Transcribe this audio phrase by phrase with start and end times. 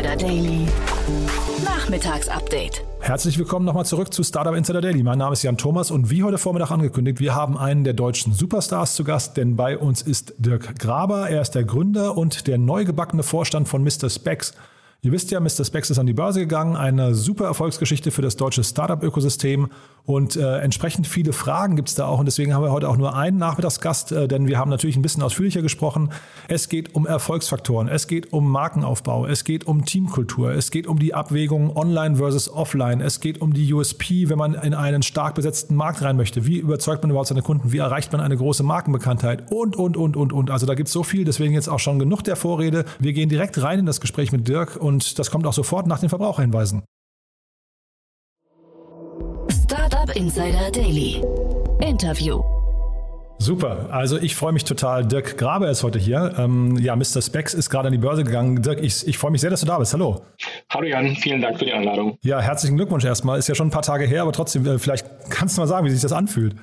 [0.00, 0.66] Insider Daily.
[1.62, 2.82] Nachmittagsupdate.
[3.00, 5.02] Herzlich willkommen nochmal zurück zu Startup Insider Daily.
[5.02, 8.32] Mein Name ist Jan Thomas und wie heute Vormittag angekündigt, wir haben einen der deutschen
[8.32, 11.28] Superstars zu Gast, denn bei uns ist Dirk Graber.
[11.28, 14.08] Er ist der Gründer und der neu gebackene Vorstand von Mr.
[14.08, 14.54] Specs.
[15.02, 15.64] Ihr wisst ja, Mr.
[15.64, 19.70] Specs ist an die Börse gegangen, eine super Erfolgsgeschichte für das deutsche Startup-Ökosystem
[20.04, 22.98] und äh, entsprechend viele Fragen gibt es da auch und deswegen haben wir heute auch
[22.98, 26.10] nur einen Nachmittagsgast, äh, denn wir haben natürlich ein bisschen ausführlicher gesprochen.
[26.48, 30.98] Es geht um Erfolgsfaktoren, es geht um Markenaufbau, es geht um Teamkultur, es geht um
[30.98, 35.34] die Abwägung online versus offline, es geht um die USP, wenn man in einen stark
[35.34, 36.44] besetzten Markt rein möchte.
[36.44, 37.72] Wie überzeugt man überhaupt seine Kunden?
[37.72, 39.50] Wie erreicht man eine große Markenbekanntheit?
[39.50, 40.50] Und, und, und, und, und.
[40.50, 42.84] Also da gibt es so viel, deswegen jetzt auch schon genug der Vorrede.
[42.98, 46.00] Wir gehen direkt rein in das Gespräch mit Dirk und das kommt auch sofort nach
[46.00, 46.82] den Verbraucherhinweisen.
[49.64, 51.22] Startup Insider Daily.
[51.80, 52.42] Interview.
[53.42, 55.06] Super, also ich freue mich total.
[55.06, 56.34] Dirk Grabe ist heute hier.
[56.36, 57.22] Ähm, ja, Mr.
[57.22, 58.60] Specs ist gerade an die Börse gegangen.
[58.60, 59.94] Dirk, ich, ich freue mich sehr, dass du da bist.
[59.94, 60.20] Hallo.
[60.68, 62.18] Hallo Jan, vielen Dank für die Einladung.
[62.22, 63.38] Ja, herzlichen Glückwunsch erstmal.
[63.38, 65.86] Ist ja schon ein paar Tage her, aber trotzdem, äh, vielleicht kannst du mal sagen,
[65.86, 66.54] wie sich das anfühlt.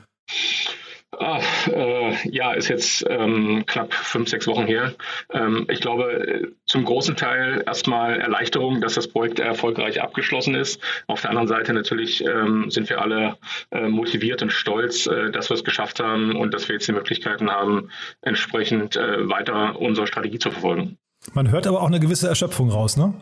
[1.20, 4.94] Ah, äh, ja, ist jetzt ähm, knapp fünf, sechs Wochen her.
[5.34, 10.80] Ähm, ich glaube, zum großen Teil erstmal Erleichterung, dass das Projekt erfolgreich abgeschlossen ist.
[11.08, 13.38] Auf der anderen Seite natürlich ähm, sind wir alle
[13.72, 16.94] äh, motiviert und stolz, äh, dass wir es geschafft haben und dass wir jetzt die
[16.94, 17.90] Möglichkeiten haben,
[18.22, 20.98] entsprechend äh, weiter unsere Strategie zu verfolgen.
[21.34, 23.14] Man hört aber auch eine gewisse Erschöpfung raus, ne?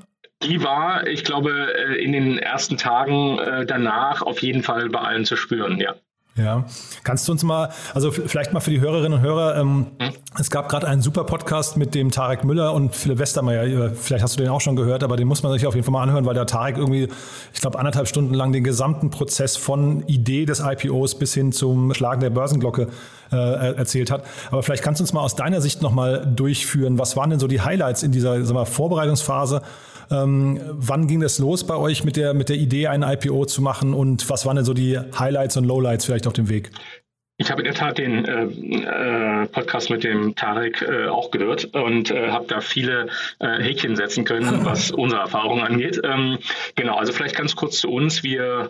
[0.43, 4.99] Die war, ich glaube, äh, in den ersten Tagen äh, danach auf jeden Fall bei
[4.99, 5.95] allen zu spüren, ja.
[6.37, 6.65] Ja,
[7.03, 10.11] kannst du uns mal, also vielleicht mal für die Hörerinnen und Hörer, ähm, hm?
[10.37, 13.91] es gab gerade einen super Podcast mit dem Tarek Müller und Philipp Westermeier.
[13.91, 15.93] Vielleicht hast du den auch schon gehört, aber den muss man sich auf jeden Fall
[15.93, 17.07] mal anhören, weil der Tarek irgendwie,
[17.53, 21.93] ich glaube, anderthalb Stunden lang den gesamten Prozess von Idee des IPOs bis hin zum
[21.93, 22.89] Schlagen der Börsenglocke
[23.31, 24.25] äh, erzählt hat.
[24.51, 26.99] Aber vielleicht kannst du uns mal aus deiner Sicht nochmal durchführen.
[26.99, 29.61] Was waren denn so die Highlights in dieser sag mal, Vorbereitungsphase?
[30.11, 33.61] Ähm, wann ging das los bei euch mit der, mit der Idee, ein IPO zu
[33.61, 36.71] machen und was waren denn so die Highlights und Lowlights vielleicht auf dem Weg?
[37.37, 41.65] Ich habe in der Tat den äh, äh, Podcast mit dem Tarek äh, auch gehört
[41.75, 43.07] und äh, habe da viele
[43.39, 45.99] äh, Häkchen setzen können, was unsere Erfahrung angeht.
[46.03, 46.37] Ähm,
[46.75, 48.23] genau, also vielleicht ganz kurz zu uns.
[48.23, 48.69] Wir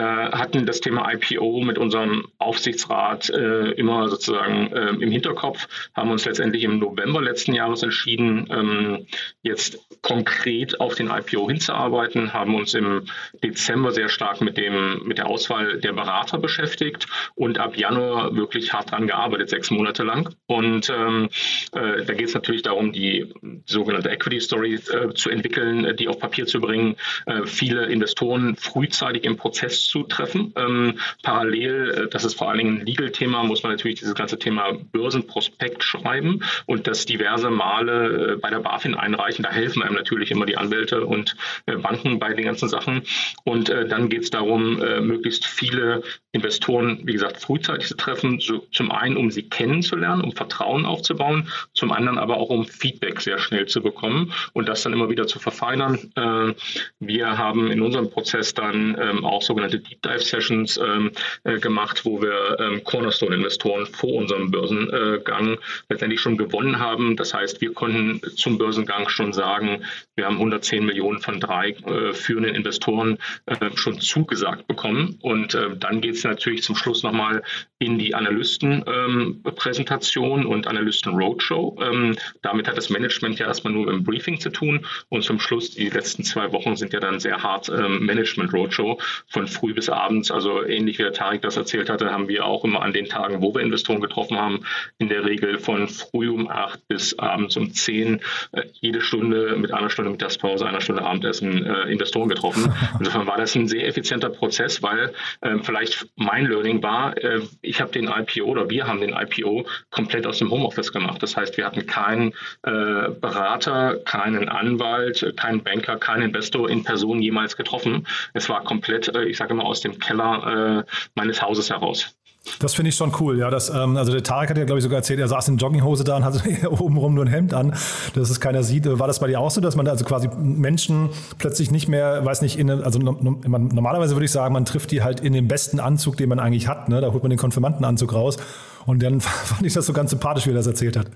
[0.00, 6.24] hatten das Thema IPO mit unserem Aufsichtsrat äh, immer sozusagen äh, im Hinterkopf, haben uns
[6.24, 9.06] letztendlich im November letzten Jahres entschieden, ähm,
[9.42, 13.06] jetzt konkret auf den IPO hinzuarbeiten, haben uns im
[13.42, 18.72] Dezember sehr stark mit dem mit der Auswahl der Berater beschäftigt und ab Januar wirklich
[18.72, 20.34] hart dran gearbeitet, sechs Monate lang.
[20.46, 21.28] Und ähm,
[21.72, 23.32] äh, da geht es natürlich darum, die
[23.66, 29.24] sogenannte Equity Story äh, zu entwickeln, die auf Papier zu bringen, äh, viele Investoren frühzeitig
[29.24, 30.52] im Prozess zutreffen.
[30.56, 34.38] Ähm, parallel, äh, das ist vor allen Dingen ein Legal-Thema, muss man natürlich dieses ganze
[34.38, 39.42] Thema Börsenprospekt schreiben und das diverse Male äh, bei der BaFin einreichen.
[39.42, 43.02] Da helfen einem natürlich immer die Anwälte und äh, Banken bei den ganzen Sachen.
[43.44, 48.40] Und äh, dann geht es darum, äh, möglichst viele Investoren, wie gesagt, frühzeitig zu treffen.
[48.40, 53.20] So, zum einen, um sie kennenzulernen, um Vertrauen aufzubauen, zum anderen aber auch, um Feedback
[53.20, 55.98] sehr schnell zu bekommen und das dann immer wieder zu verfeinern.
[56.16, 56.54] Äh,
[57.00, 61.12] wir haben in unserem Prozess dann ähm, auch sogenannte sogenannte Deep Dive Sessions ähm,
[61.44, 67.16] äh, gemacht, wo wir ähm, Cornerstone-Investoren vor unserem Börsengang letztendlich schon gewonnen haben.
[67.16, 69.84] Das heißt, wir konnten zum Börsengang schon sagen,
[70.16, 75.18] wir haben 110 Millionen von drei äh, führenden Investoren äh, schon zugesagt bekommen.
[75.22, 77.42] Und äh, dann geht es natürlich zum Schluss nochmal
[77.78, 81.78] in die Analystenpräsentation ähm, und Analysten-Roadshow.
[81.82, 84.84] Ähm, damit hat das Management ja erstmal nur im Briefing zu tun.
[85.08, 89.46] Und zum Schluss, die letzten zwei Wochen sind ja dann sehr hart ähm, Management-Roadshow von
[89.62, 90.32] früh bis abends.
[90.32, 93.40] Also ähnlich wie der Tarek das erzählt hatte, haben wir auch immer an den Tagen,
[93.42, 94.64] wo wir Investoren getroffen haben,
[94.98, 99.72] in der Regel von früh um acht bis abends um zehn äh, jede Stunde mit
[99.72, 102.74] einer Stunde Mittagspause, einer Stunde Abendessen äh, Investoren getroffen.
[102.98, 105.12] Insofern war das ein sehr effizienter Prozess, weil
[105.42, 109.64] äh, vielleicht mein Learning war, äh, ich habe den IPO oder wir haben den IPO
[109.90, 111.22] komplett aus dem Homeoffice gemacht.
[111.22, 112.32] Das heißt, wir hatten keinen
[112.62, 118.06] Berater, keinen Anwalt, keinen Banker, keinen Investor in Person jemals getroffen.
[118.32, 120.84] Es war komplett, ich sage immer, aus dem Keller äh,
[121.14, 122.16] meines Hauses heraus.
[122.58, 123.50] Das finde ich schon cool, ja.
[123.50, 126.02] Das, ähm, also der Tarek hat ja, glaube ich, sogar erzählt, er saß in Jogginghose
[126.02, 127.74] da und hatte obenrum nur ein Hemd an,
[128.14, 128.86] dass es keiner sieht.
[128.98, 132.24] War das bei dir auch so, dass man da also quasi Menschen plötzlich nicht mehr,
[132.24, 135.78] weiß nicht, in, also normalerweise würde ich sagen, man trifft die halt in dem besten
[135.78, 136.88] Anzug, den man eigentlich hat.
[136.88, 137.00] Ne?
[137.00, 138.38] Da holt man den Konfirmandenanzug raus.
[138.86, 141.06] Und dann fand ich das so ganz sympathisch, wie er das erzählt hat.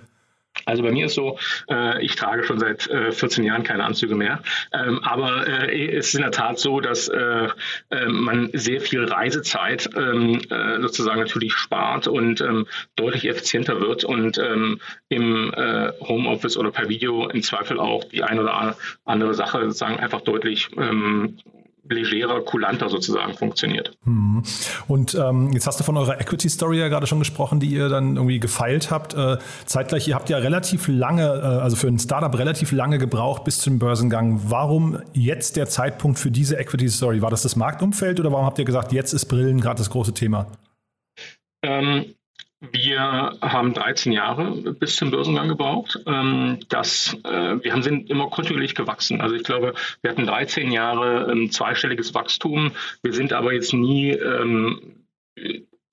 [0.67, 1.39] Also bei mir ist so,
[1.71, 4.43] äh, ich trage schon seit äh, 14 Jahren keine Anzüge mehr.
[4.75, 7.49] Ähm, aber äh, es ist in der Tat so, dass äh,
[7.91, 12.67] äh, man sehr viel Reisezeit ähm, äh, sozusagen natürlich spart und ähm,
[12.97, 15.53] deutlich effizienter wird und ähm, im
[16.01, 20.69] Homeoffice oder per Video im Zweifel auch die eine oder andere Sache sozusagen einfach deutlich
[21.89, 23.97] legerer, kulanter sozusagen funktioniert.
[24.05, 24.43] Mhm.
[24.89, 27.89] Und ähm, jetzt hast du von eurer Equity Story ja gerade schon gesprochen, die ihr
[27.89, 29.15] dann irgendwie gefeilt habt.
[29.15, 33.45] Äh, zeitgleich, ihr habt ja relativ lange, äh, also für ein Startup relativ lange gebraucht
[33.45, 34.41] bis zum Börsengang.
[34.47, 37.23] Warum jetzt der Zeitpunkt für diese Equity Story?
[37.23, 40.15] War das das Marktumfeld oder warum habt ihr gesagt, jetzt ist Brillen gerade das große
[40.15, 40.47] Thema?
[41.63, 42.15] Ähm,
[42.61, 43.01] wir
[43.43, 45.99] haben 13 Jahre bis zum Börsengang gebraucht.
[46.07, 49.21] Ähm, das, äh, wir sind immer kontinuierlich gewachsen.
[49.21, 52.73] Also ich glaube, wir hatten 13 Jahre ähm, zweistelliges Wachstum.
[53.03, 54.11] Wir sind aber jetzt nie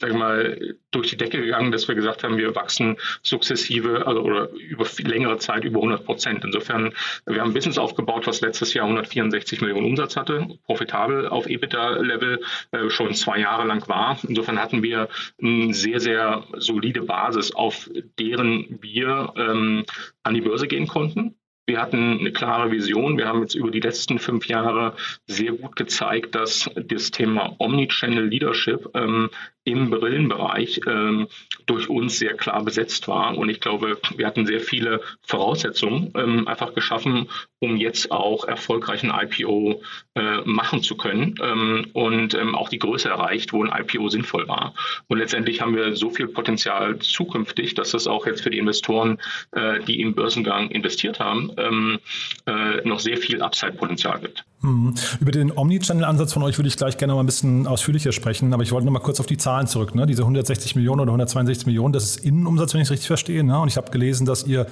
[0.03, 4.49] sage mal, durch die Decke gegangen, dass wir gesagt haben, wir wachsen sukzessive also, oder
[4.49, 6.43] über längere Zeit über 100 Prozent.
[6.43, 6.93] Insofern,
[7.25, 12.41] wir haben ein Business aufgebaut, was letztes Jahr 164 Millionen Umsatz hatte, profitabel auf EBITDA-Level
[12.71, 14.17] äh, schon zwei Jahre lang war.
[14.27, 15.07] Insofern hatten wir
[15.41, 17.89] eine sehr, sehr solide Basis, auf
[18.19, 19.85] deren wir ähm,
[20.23, 21.35] an die Börse gehen konnten.
[21.65, 23.17] Wir hatten eine klare Vision.
[23.17, 24.95] Wir haben jetzt über die letzten fünf Jahre
[25.27, 29.29] sehr gut gezeigt, dass das Thema Omnichannel Leadership ähm,
[29.65, 31.27] im Brillenbereich ähm,
[31.65, 33.37] durch uns sehr klar besetzt war.
[33.37, 37.29] Und ich glaube, wir hatten sehr viele Voraussetzungen ähm, einfach geschaffen,
[37.59, 39.81] um jetzt auch erfolgreichen IPO
[40.15, 44.47] äh, machen zu können ähm, und ähm, auch die Größe erreicht, wo ein IPO sinnvoll
[44.47, 44.73] war.
[45.07, 49.19] Und letztendlich haben wir so viel Potenzial zukünftig, dass das auch jetzt für die Investoren,
[49.51, 51.99] äh, die im Börsengang investiert haben, ähm,
[52.45, 54.45] äh, noch sehr viel Upside-Potenzial gibt.
[54.63, 54.95] Mhm.
[55.19, 58.63] Über den Omnichannel-Ansatz von euch würde ich gleich gerne mal ein bisschen ausführlicher sprechen, aber
[58.63, 59.93] ich wollte noch mal kurz auf die Zahlen zurück.
[59.93, 60.05] Ne?
[60.05, 63.43] Diese 160 Millionen oder 162 Millionen, das ist Innenumsatz, wenn ich es richtig verstehe.
[63.43, 63.59] Ne?
[63.59, 64.65] Und ich habe gelesen, dass ihr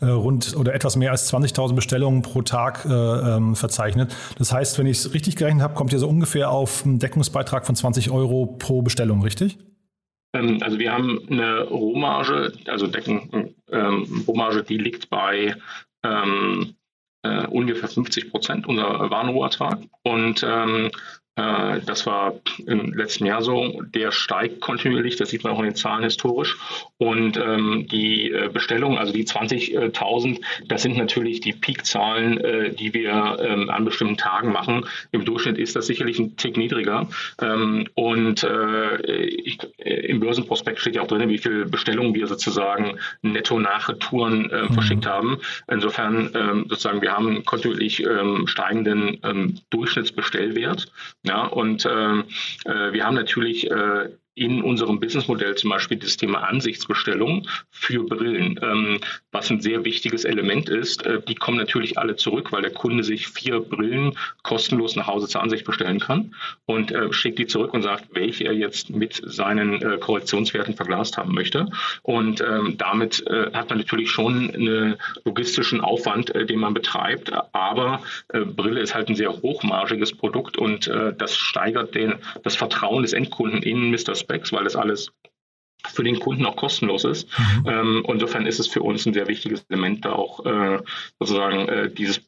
[0.00, 4.14] äh, rund oder etwas mehr als 20.000 Bestellungen pro Tag äh, ähm, verzeichnet.
[4.38, 7.66] Das heißt, wenn ich es richtig gerechnet habe, kommt ihr so ungefähr auf einen Deckungsbeitrag
[7.66, 9.58] von 20 Euro pro Bestellung, richtig?
[10.34, 15.56] Ähm, also wir haben eine Rohmarge, also Decken, ähm, Rohmarge, die liegt bei
[16.04, 16.74] ähm,
[17.22, 19.78] äh, ungefähr 50 Prozent unser Warenrohertrag.
[20.02, 20.90] Und ähm, äh,
[21.34, 22.34] das war
[22.66, 23.82] im letzten Jahr so.
[23.94, 26.56] Der steigt kontinuierlich, das sieht man auch in den Zahlen historisch.
[26.98, 32.94] Und ähm, die äh, Bestellungen, also die 20.000, das sind natürlich die Peakzahlen, äh, die
[32.94, 34.84] wir ähm, an bestimmten Tagen machen.
[35.10, 37.08] Im Durchschnitt ist das sicherlich ein Tick niedriger.
[37.40, 42.26] Ähm, und äh, ich, äh, im Börsenprospekt steht ja auch drin, wie viele Bestellungen wir
[42.26, 44.74] sozusagen netto nach Retouren äh, mhm.
[44.74, 45.38] verschickt haben.
[45.68, 50.92] Insofern ähm, sozusagen, wir haben kontinuierlich ähm, steigenden ähm, Durchschnittsbestellwert.
[51.24, 52.24] Ja, und ähm,
[52.64, 58.58] äh, wir haben natürlich äh, in unserem Businessmodell zum Beispiel das Thema Ansichtsbestellung für Brillen,
[58.62, 58.98] ähm,
[59.30, 61.04] was ein sehr wichtiges Element ist.
[61.04, 65.28] Äh, die kommen natürlich alle zurück, weil der Kunde sich vier Brillen kostenlos nach Hause
[65.28, 66.34] zur Ansicht bestellen kann
[66.64, 71.18] und äh, schickt die zurück und sagt, welche er jetzt mit seinen äh, Korrektionswerten verglast
[71.18, 71.66] haben möchte.
[72.02, 77.32] Und ähm, damit äh, hat man natürlich schon einen logistischen Aufwand, äh, den man betreibt.
[77.52, 83.02] Aber äh, Brille ist halt ein sehr hochmargiges Produkt und das steigert den, das Vertrauen
[83.02, 84.14] des Endkunden in Mr.
[84.22, 85.12] Specs, weil das alles
[85.88, 87.28] für den Kunden auch kostenlos ist.
[87.38, 87.68] Mhm.
[87.68, 90.78] Ähm, insofern ist es für uns ein sehr wichtiges Element, da auch äh,
[91.18, 92.20] sozusagen äh, dieses,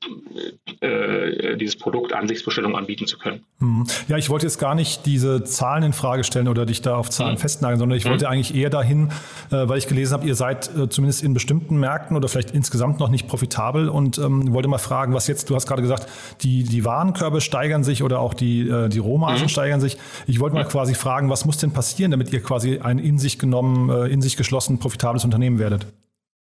[1.24, 3.40] äh, dieses Produkt Ansichtsbestellung anbieten zu können.
[3.58, 3.86] Mhm.
[4.08, 7.10] Ja, ich wollte jetzt gar nicht diese Zahlen in Frage stellen oder dich da auf
[7.10, 7.38] Zahlen mhm.
[7.38, 8.32] festnageln, sondern ich wollte mhm.
[8.32, 9.08] eigentlich eher dahin,
[9.50, 13.00] äh, weil ich gelesen habe, ihr seid äh, zumindest in bestimmten Märkten oder vielleicht insgesamt
[13.00, 16.08] noch nicht profitabel und ähm, wollte mal fragen, was jetzt, du hast gerade gesagt,
[16.42, 19.48] die, die Warenkörbe steigern sich oder auch die, die Rohmargen mhm.
[19.48, 19.96] steigern sich.
[20.26, 23.38] Ich wollte mal quasi fragen, was muss denn passieren, damit ihr quasi ein in sich
[23.38, 25.86] genommen, in sich geschlossen, profitables Unternehmen werdet?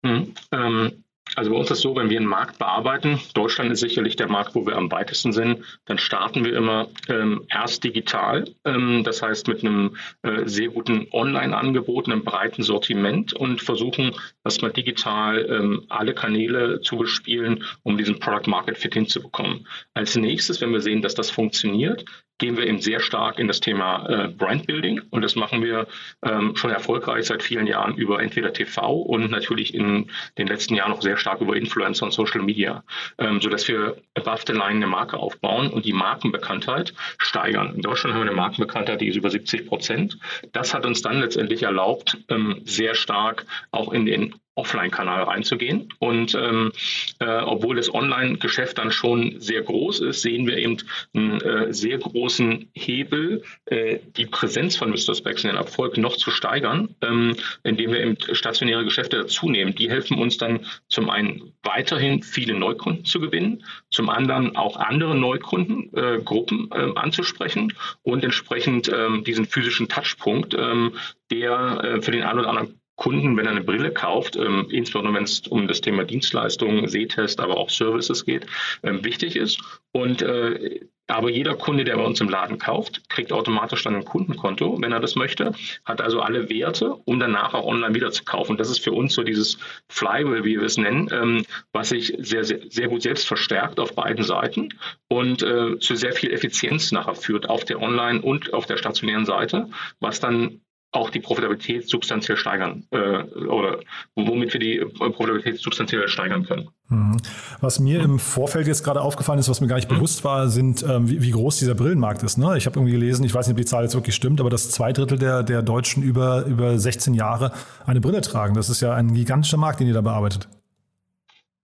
[0.02, 0.34] Mhm.
[0.52, 0.92] Ähm,
[1.36, 4.28] also bei uns ist es so, wenn wir einen Markt bearbeiten, Deutschland ist sicherlich der
[4.28, 9.22] Markt, wo wir am weitesten sind, dann starten wir immer ähm, erst digital, ähm, das
[9.22, 15.84] heißt mit einem äh, sehr guten Online-Angebot, einem breiten Sortiment und versuchen, erstmal digital ähm,
[15.88, 19.66] alle Kanäle zu bespielen, um diesen Product Market Fit hinzubekommen.
[19.94, 22.04] Als nächstes, wenn wir sehen, dass das funktioniert,
[22.42, 25.86] gehen wir eben sehr stark in das Thema äh, Brandbuilding und das machen wir
[26.24, 30.92] ähm, schon erfolgreich seit vielen Jahren über entweder TV und natürlich in den letzten Jahren
[30.92, 32.82] auch sehr stark über Influencer und Social Media,
[33.18, 37.76] ähm, sodass wir above the line eine Marke aufbauen und die Markenbekanntheit steigern.
[37.76, 40.18] In Deutschland haben wir eine Markenbekanntheit, die ist über 70 Prozent.
[40.50, 45.88] Das hat uns dann letztendlich erlaubt, ähm, sehr stark auch in den Offline-Kanal reinzugehen.
[45.98, 46.72] Und ähm,
[47.18, 50.76] äh, obwohl das Online-Geschäft dann schon sehr groß ist, sehen wir eben
[51.14, 55.14] einen äh, sehr großen Hebel, äh, die Präsenz von Mr.
[55.14, 59.74] Specs in den Erfolg noch zu steigern, ähm, indem wir eben stationäre Geschäfte dazunehmen.
[59.74, 65.14] Die helfen uns dann zum einen weiterhin viele Neukunden zu gewinnen, zum anderen auch andere
[65.14, 70.92] Neukundengruppen äh, äh, anzusprechen und entsprechend ähm, diesen physischen Touchpunkt, ähm,
[71.30, 75.14] der äh, für den einen oder anderen Kunden, wenn er eine Brille kauft, ähm, insbesondere
[75.14, 78.46] wenn es um das Thema Dienstleistungen, Sehtest, aber auch Services geht,
[78.84, 79.60] ähm, wichtig ist.
[79.90, 84.04] Und äh, aber jeder Kunde, der bei uns im Laden kauft, kriegt automatisch dann ein
[84.04, 85.52] Kundenkonto, wenn er das möchte,
[85.84, 88.56] hat also alle Werte, um danach auch online wieder zu kaufen.
[88.56, 92.44] Das ist für uns so dieses Flywheel, wie wir es nennen, ähm, was sich sehr,
[92.44, 94.68] sehr, sehr gut selbst verstärkt auf beiden Seiten
[95.08, 99.26] und äh, zu sehr viel Effizienz nachher führt auf der Online- und auf der stationären
[99.26, 99.68] Seite,
[99.98, 100.60] was dann
[100.92, 103.80] auch die Profitabilität substanziell steigern äh, oder
[104.14, 106.68] womit wir die äh, Profitabilität substanziell steigern können.
[106.88, 107.16] Mhm.
[107.60, 109.96] Was mir im Vorfeld jetzt gerade aufgefallen ist, was mir gar nicht mhm.
[109.96, 112.36] bewusst war, sind, ähm, wie, wie, groß dieser Brillenmarkt ist.
[112.36, 112.58] Ne?
[112.58, 114.70] Ich habe irgendwie gelesen, ich weiß nicht, ob die Zahl jetzt wirklich stimmt, aber dass
[114.70, 117.52] zwei Drittel der, der Deutschen über, über 16 Jahre
[117.86, 118.54] eine Brille tragen.
[118.54, 120.48] Das ist ja ein gigantischer Markt, den ihr da bearbeitet.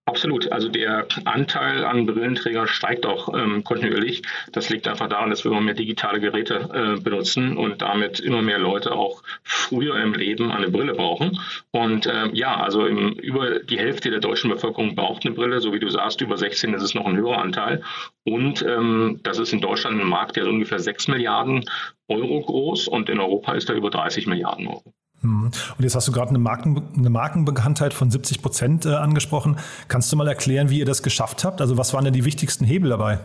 [0.08, 0.50] Absolut.
[0.50, 4.22] Also der Anteil an Brillenträgern steigt auch ähm, kontinuierlich.
[4.52, 8.40] Das liegt einfach daran, dass wir immer mehr digitale Geräte äh, benutzen und damit immer
[8.40, 11.38] mehr Leute auch früher im Leben eine Brille brauchen.
[11.72, 15.60] Und ähm, ja, also im, über die Hälfte der deutschen Bevölkerung braucht eine Brille.
[15.60, 17.82] So wie du sagst, über 16 ist es noch ein höherer Anteil.
[18.24, 21.66] Und ähm, das ist in Deutschland ein Markt, der so ungefähr 6 Milliarden
[22.08, 24.94] Euro groß und in Europa ist er über 30 Milliarden Euro.
[25.20, 25.50] Mhm.
[25.76, 29.56] Und jetzt hast du gerade eine, Marken, eine Markenbekanntheit von 70 Prozent äh, angesprochen.
[29.88, 31.60] Kannst du mal erklären, wie ihr das geschafft habt?
[31.60, 33.20] Also was waren denn die wichtigsten Hebel dabei?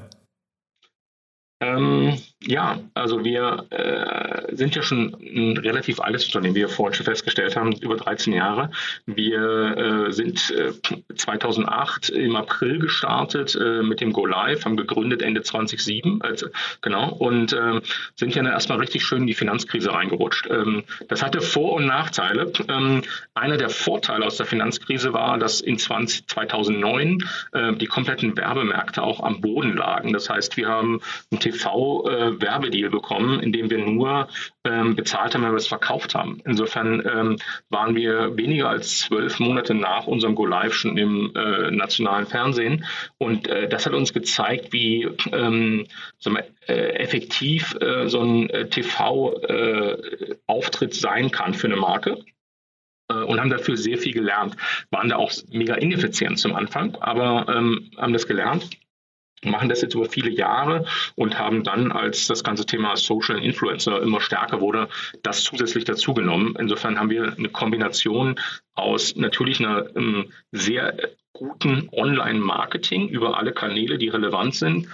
[1.62, 6.94] Ähm, ja, also wir äh, sind ja schon ein relativ altes Unternehmen, wie wir vorhin
[6.94, 8.72] schon festgestellt haben, über 13 Jahre.
[9.06, 10.74] Wir äh, sind äh,
[11.16, 16.48] 2008 im April gestartet äh, mit dem Go Live, haben gegründet Ende 2007, also,
[16.82, 17.82] genau, und ähm,
[18.16, 20.48] sind ja dann erstmal richtig schön in die Finanzkrise reingerutscht.
[20.50, 22.52] Ähm, das hatte Vor- und Nachteile.
[22.68, 27.24] Ähm, einer der Vorteile aus der Finanzkrise war, dass in 20, 2009
[27.54, 30.14] äh, die kompletten Werbemärkte auch am Boden lagen.
[30.14, 31.02] Das heißt, wir haben
[32.34, 34.28] ein TV-Werbedeal bekommen, in dem wir nur
[34.63, 36.42] ähm, bezahlt haben, wenn wir es verkauft haben.
[36.46, 37.38] Insofern ähm,
[37.70, 42.86] waren wir weniger als zwölf Monate nach unserem Go Live schon im äh, nationalen Fernsehen.
[43.18, 45.86] Und äh, das hat uns gezeigt, wie ähm,
[46.24, 52.18] wir, äh, effektiv äh, so ein äh, TV-Auftritt sein kann für eine Marke
[53.10, 54.56] und haben dafür sehr viel gelernt.
[54.90, 58.70] Waren da auch mega ineffizient zum Anfang, aber ähm, haben das gelernt
[59.46, 60.86] machen das jetzt über viele Jahre
[61.16, 64.90] und haben dann, als das ganze Thema Social Influencer immer stärker wurde,
[65.22, 66.56] das zusätzlich dazugenommen.
[66.60, 68.40] Insofern haben wir eine Kombination
[68.76, 70.98] aus natürlich einer ähm, sehr
[71.34, 74.88] guten Online-Marketing über alle Kanäle, die relevant sind,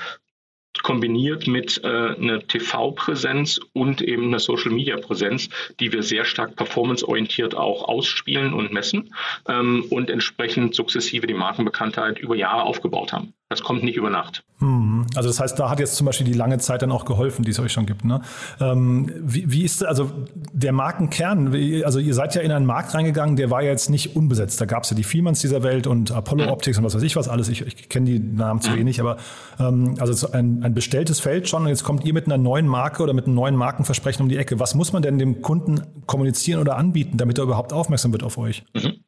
[0.84, 7.88] kombiniert mit äh, einer TV-Präsenz und eben einer Social-Media-Präsenz, die wir sehr stark performanceorientiert auch
[7.88, 9.13] ausspielen und messen
[9.48, 13.34] ähm, und entsprechend sukzessive die Markenbekanntheit über Jahre aufgebaut haben.
[13.50, 14.44] Das kommt nicht über Nacht.
[14.60, 15.08] Hm.
[15.15, 17.50] Also das heißt, da hat jetzt zum Beispiel die lange Zeit dann auch geholfen, die
[17.50, 18.06] es euch schon gibt.
[18.06, 18.22] Ne?
[18.60, 20.12] Ähm, wie, wie, ist also
[20.53, 21.48] der Markenkern?
[21.84, 24.62] Also ihr seid ja in einen Markt reingegangen, der war ja jetzt nicht unbesetzt.
[24.62, 26.51] Da gab es ja die Vielmanns dieser Welt und Apollo mhm.
[26.51, 27.50] Optics und was weiß ich was alles.
[27.50, 28.77] Ich, ich kenne die Namen zu mhm.
[28.77, 29.18] wenig, aber
[29.60, 33.01] ähm, also ein, ein bestelltes Feld schon und jetzt kommt ihr mit einer neuen Marke
[33.01, 34.60] oder mit einem neuen Markenversprechen um die Ecke.
[34.60, 38.38] Was muss man denn dem Kunden kommunizieren oder anbieten, damit er überhaupt aufmerksam wird auf
[38.38, 38.63] euch?
[38.75, 38.99] Mhm.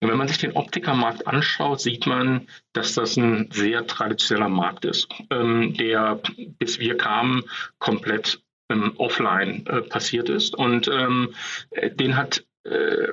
[0.00, 5.08] Wenn man sich den Optikermarkt anschaut, sieht man, dass das ein sehr traditioneller Markt ist,
[5.30, 6.20] ähm, der
[6.58, 7.42] bis wir kamen
[7.78, 8.40] komplett
[8.70, 10.54] ähm, offline äh, passiert ist.
[10.54, 11.34] Und ähm,
[11.94, 13.08] den hat äh,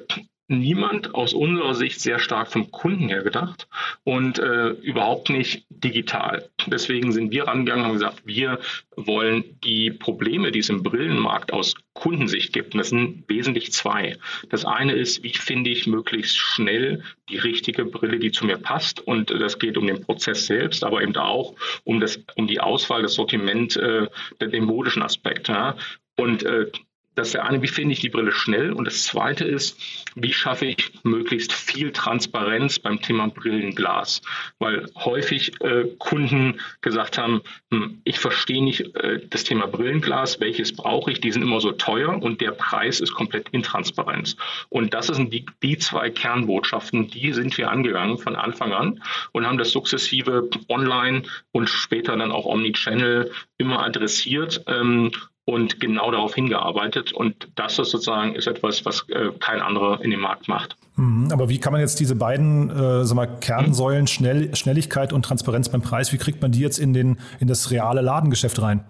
[0.48, 3.68] niemand aus unserer Sicht sehr stark vom Kunden her gedacht
[4.04, 6.50] und äh, überhaupt nicht digital.
[6.68, 8.60] Deswegen sind wir rangegangen und gesagt, wir
[8.96, 14.18] wollen die Probleme, die es im Brillenmarkt aus Kundensicht gibt, und das sind wesentlich zwei.
[14.50, 19.00] Das eine ist, wie finde ich möglichst schnell die richtige Brille, die zu mir passt.
[19.00, 23.02] Und das geht um den Prozess selbst, aber eben auch um, das, um die Auswahl,
[23.02, 24.08] das Sortiment, äh,
[24.40, 25.48] den modischen Aspekt.
[25.48, 25.78] Ja.
[26.18, 26.70] Und äh,
[27.16, 28.74] das ist der eine, wie finde ich die Brille schnell?
[28.74, 29.80] Und das zweite ist,
[30.16, 34.22] wie schaffe ich möglichst viel Transparenz beim Thema Brillenglas?
[34.60, 37.42] Weil häufig äh, Kunden gesagt haben,
[37.72, 41.22] hm, ich verstehe nicht äh, das Thema Brillenglas, welches brauche ich?
[41.22, 44.36] Die sind immer so teuer und der Preis ist komplett intransparent.
[44.70, 49.46] Und das sind die, die zwei Kernbotschaften, die sind wir angegangen von Anfang an und
[49.46, 54.64] haben das sukzessive online und später dann auch Omnichannel immer adressiert.
[54.68, 55.12] Ähm,
[55.46, 57.14] und genau darauf hingearbeitet.
[57.14, 60.76] Und das ist sozusagen ist etwas, was äh, kein anderer in dem Markt macht.
[60.96, 65.24] Mhm, aber wie kann man jetzt diese beiden äh, sag mal, Kernsäulen, Schnell, Schnelligkeit und
[65.24, 68.84] Transparenz beim Preis, wie kriegt man die jetzt in, den, in das reale Ladengeschäft rein?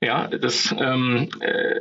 [0.00, 1.80] Ja, das, ähm, äh,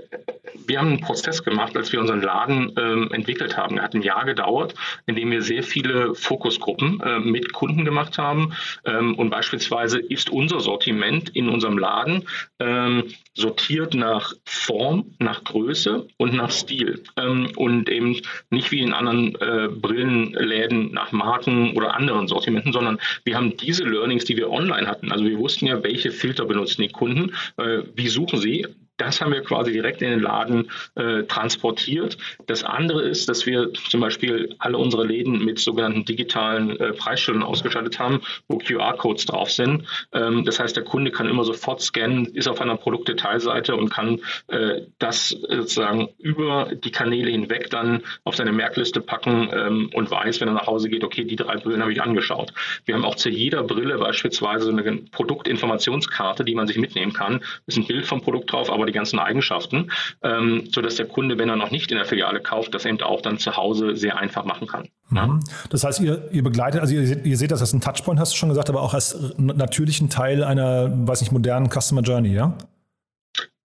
[0.67, 3.77] wir haben einen Prozess gemacht, als wir unseren Laden ähm, entwickelt haben.
[3.77, 4.73] Er hat ein Jahr gedauert,
[5.05, 8.53] in dem wir sehr viele Fokusgruppen äh, mit Kunden gemacht haben.
[8.85, 12.27] Ähm, und beispielsweise ist unser Sortiment in unserem Laden
[12.59, 13.05] ähm,
[13.39, 17.03] sortiert nach Form, nach Größe und nach Stil.
[17.17, 18.19] Ähm, und eben
[18.49, 23.85] nicht wie in anderen äh, Brillenläden nach Marken oder anderen Sortimenten, sondern wir haben diese
[23.85, 25.11] Learnings, die wir online hatten.
[25.11, 28.67] Also wir wussten ja, welche Filter benutzen die Kunden, äh, wie suchen sie
[28.99, 32.17] das haben wir quasi direkt in den Laden äh, transportiert.
[32.45, 37.43] Das andere ist, dass wir zum Beispiel alle unsere Läden mit sogenannten digitalen äh, Preisschildern
[37.43, 39.85] ausgestattet haben, wo QR-Codes drauf sind.
[40.13, 44.19] Ähm, das heißt, der Kunde kann immer sofort scannen, ist auf einer Produktdetailseite und kann
[44.47, 50.41] äh, das sozusagen über die Kanäle hinweg dann auf seine Merkliste packen ähm, und weiß,
[50.41, 52.53] wenn er nach Hause geht, okay, die drei Brillen habe ich angeschaut.
[52.85, 57.41] Wir haben auch zu jeder Brille beispielsweise eine Produktinformationskarte, die man sich mitnehmen kann.
[57.65, 59.91] Ist ein Bild vom Produkt drauf, aber die ganzen Eigenschaften,
[60.23, 63.21] ähm, sodass der Kunde, wenn er noch nicht in der Filiale kauft, das eben auch
[63.21, 64.87] dann zu Hause sehr einfach machen kann.
[65.09, 65.39] Mhm.
[65.69, 68.37] Das heißt, ihr, ihr begleitet, also ihr, ihr seht das als ein Touchpoint, hast du
[68.37, 72.53] schon gesagt, aber auch als natürlichen Teil einer, weiß nicht, modernen Customer Journey, ja?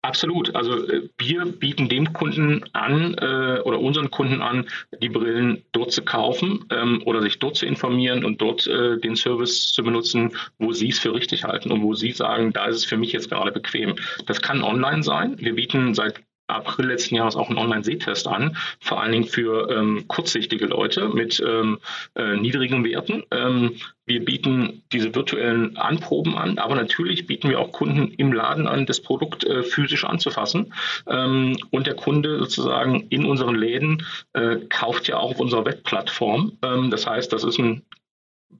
[0.04, 0.54] Absolut.
[0.56, 4.66] Also äh, wir bieten dem Kunden an äh, oder unseren Kunden an,
[5.00, 9.14] die Brillen dort zu kaufen ähm, oder sich dort zu informieren und dort äh, den
[9.14, 12.78] Service zu benutzen, wo sie es für richtig halten und wo sie sagen, da ist
[12.78, 13.94] es für mich jetzt gerade bequem.
[14.26, 15.36] Das kann online sein.
[15.38, 16.20] Wir bieten seit
[16.54, 21.42] April letzten Jahres auch einen Online-Sehtest an, vor allen Dingen für ähm, kurzsichtige Leute mit
[21.46, 21.78] ähm,
[22.14, 23.22] äh, niedrigen Werten.
[23.30, 28.66] Ähm, wir bieten diese virtuellen Anproben an, aber natürlich bieten wir auch Kunden im Laden
[28.66, 30.74] an, das Produkt äh, physisch anzufassen.
[31.06, 36.58] Ähm, und der Kunde sozusagen in unseren Läden äh, kauft ja auch auf unserer Webplattform.
[36.62, 37.82] Ähm, das heißt, das ist ein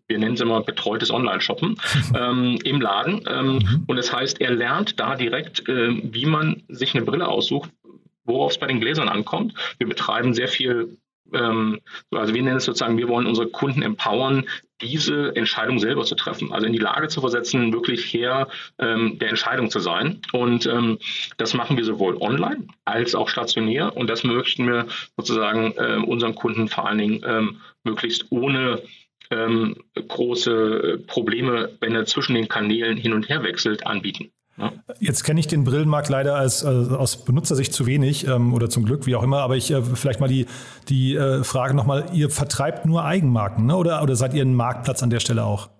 [0.09, 1.77] wir nennen es immer betreutes Online-Shoppen
[2.15, 3.25] ähm, im Laden.
[3.29, 3.85] Ähm, mhm.
[3.87, 7.71] Und das heißt, er lernt da direkt, äh, wie man sich eine Brille aussucht,
[8.25, 9.55] worauf es bei den Gläsern ankommt.
[9.79, 10.97] Wir betreiben sehr viel,
[11.33, 11.81] ähm,
[12.11, 14.45] also wir nennen es sozusagen, wir wollen unsere Kunden empowern,
[14.81, 19.31] diese Entscheidung selber zu treffen, also in die Lage zu versetzen, wirklich Herr ähm, der
[19.31, 20.21] Entscheidung zu sein.
[20.33, 20.99] Und ähm,
[21.37, 23.97] das machen wir sowohl online als auch stationär.
[23.97, 28.83] Und das möchten wir sozusagen äh, unseren Kunden vor allen Dingen ähm, möglichst ohne
[29.33, 34.31] ähm, große Probleme, wenn er zwischen den Kanälen hin und her wechselt, anbieten.
[35.01, 38.85] Jetzt kenne ich den Brillenmarkt leider als, also aus Benutzersicht zu wenig ähm, oder zum
[38.85, 40.47] Glück, wie auch immer, aber ich äh, vielleicht mal die,
[40.89, 43.77] die äh, Frage nochmal, ihr vertreibt nur Eigenmarken ne?
[43.77, 45.71] oder, oder seid ihr ein Marktplatz an der Stelle auch?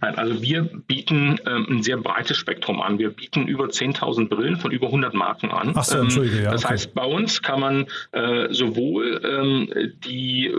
[0.00, 2.98] Nein, also wir bieten ähm, ein sehr breites Spektrum an.
[2.98, 5.72] Wir bieten über 10.000 Brillen von über 100 Marken an.
[5.74, 6.50] Ach so, Entschuldige, ja.
[6.50, 6.74] Das okay.
[6.74, 9.72] heißt, bei uns kann man äh, sowohl ähm,
[10.04, 10.52] die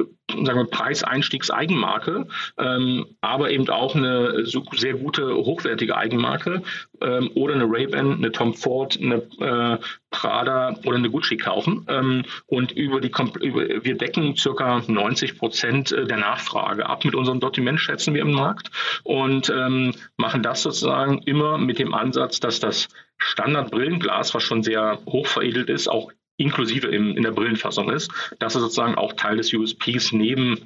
[0.45, 6.63] sagen wir, Preiseinstiegseigenmarke, ähm, aber eben auch eine sehr gute, hochwertige Eigenmarke
[7.01, 9.77] ähm, oder eine Ray-Ban, eine Tom Ford, eine äh,
[10.11, 11.85] Prada oder eine Gucci kaufen.
[11.89, 17.15] Ähm, und über die, über, wir decken circa 90 Prozent äh, der Nachfrage ab mit
[17.15, 18.71] unserem Sortiment, schätzen wir im Markt
[19.03, 24.99] und ähm, machen das sozusagen immer mit dem Ansatz, dass das Standard-Brillenglas, was schon sehr
[25.05, 28.11] hoch veredelt ist, auch inklusive im, in der Brillenfassung ist.
[28.39, 30.65] Das ist sozusagen auch Teil des USPs neben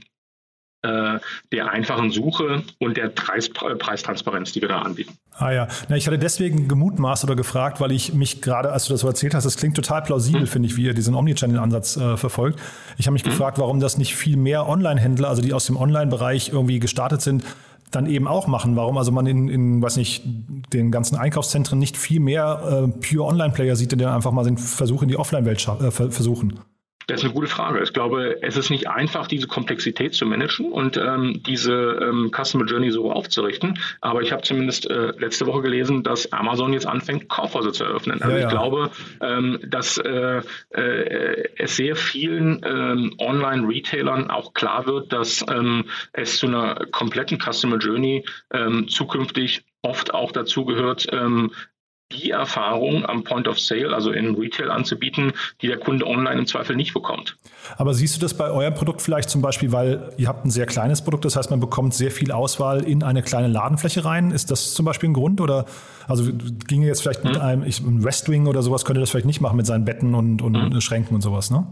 [0.83, 1.19] äh,
[1.51, 5.17] der einfachen Suche und der Preis, Preistransparenz, die wir da anbieten.
[5.33, 8.93] Ah ja, Na, ich hatte deswegen gemutmaßt oder gefragt, weil ich mich gerade, als du
[8.93, 10.47] das so erzählt hast, das klingt total plausibel, hm.
[10.47, 12.59] finde ich, wie ihr diesen Omnichannel-Ansatz äh, verfolgt.
[12.97, 13.31] Ich habe mich hm.
[13.31, 17.43] gefragt, warum das nicht viel mehr Online-Händler, also die aus dem Online-Bereich irgendwie gestartet sind,
[17.91, 18.75] dann eben auch machen.
[18.75, 20.23] Warum also man in, in weiß nicht,
[20.73, 24.57] den ganzen Einkaufszentren nicht viel mehr äh, pure Online-Player sieht, die dann einfach mal den
[24.57, 26.59] Versuch in die Offline-Welt äh, versuchen.
[27.07, 27.81] Das ist eine gute Frage.
[27.81, 32.65] Ich glaube, es ist nicht einfach, diese Komplexität zu managen und ähm, diese ähm, Customer
[32.65, 33.79] Journey so aufzurichten.
[34.01, 38.21] Aber ich habe zumindest äh, letzte Woche gelesen, dass Amazon jetzt anfängt, Kaufhäuser zu eröffnen.
[38.21, 38.91] Also ja, ich glaube,
[39.21, 40.41] ähm, dass äh,
[40.71, 47.39] äh, es sehr vielen ähm, Online-Retailern auch klar wird, dass ähm, es zu einer kompletten
[47.39, 51.51] Customer Journey ähm, zukünftig oft auch dazu gehört, ähm,
[52.11, 56.47] die Erfahrung am Point of Sale, also in Retail anzubieten, die der Kunde online im
[56.47, 57.37] Zweifel nicht bekommt.
[57.77, 60.65] Aber siehst du das bei eurem Produkt vielleicht zum Beispiel, weil ihr habt ein sehr
[60.65, 64.31] kleines Produkt, das heißt, man bekommt sehr viel Auswahl in eine kleine Ladenfläche rein.
[64.31, 65.41] Ist das zum Beispiel ein Grund?
[65.41, 65.65] Oder
[66.07, 66.31] also
[66.67, 67.41] ginge jetzt vielleicht mit hm.
[67.41, 70.41] einem ich, ein Westwing oder sowas, könnte das vielleicht nicht machen mit seinen Betten und,
[70.41, 70.81] und hm.
[70.81, 71.67] Schränken und sowas, ne?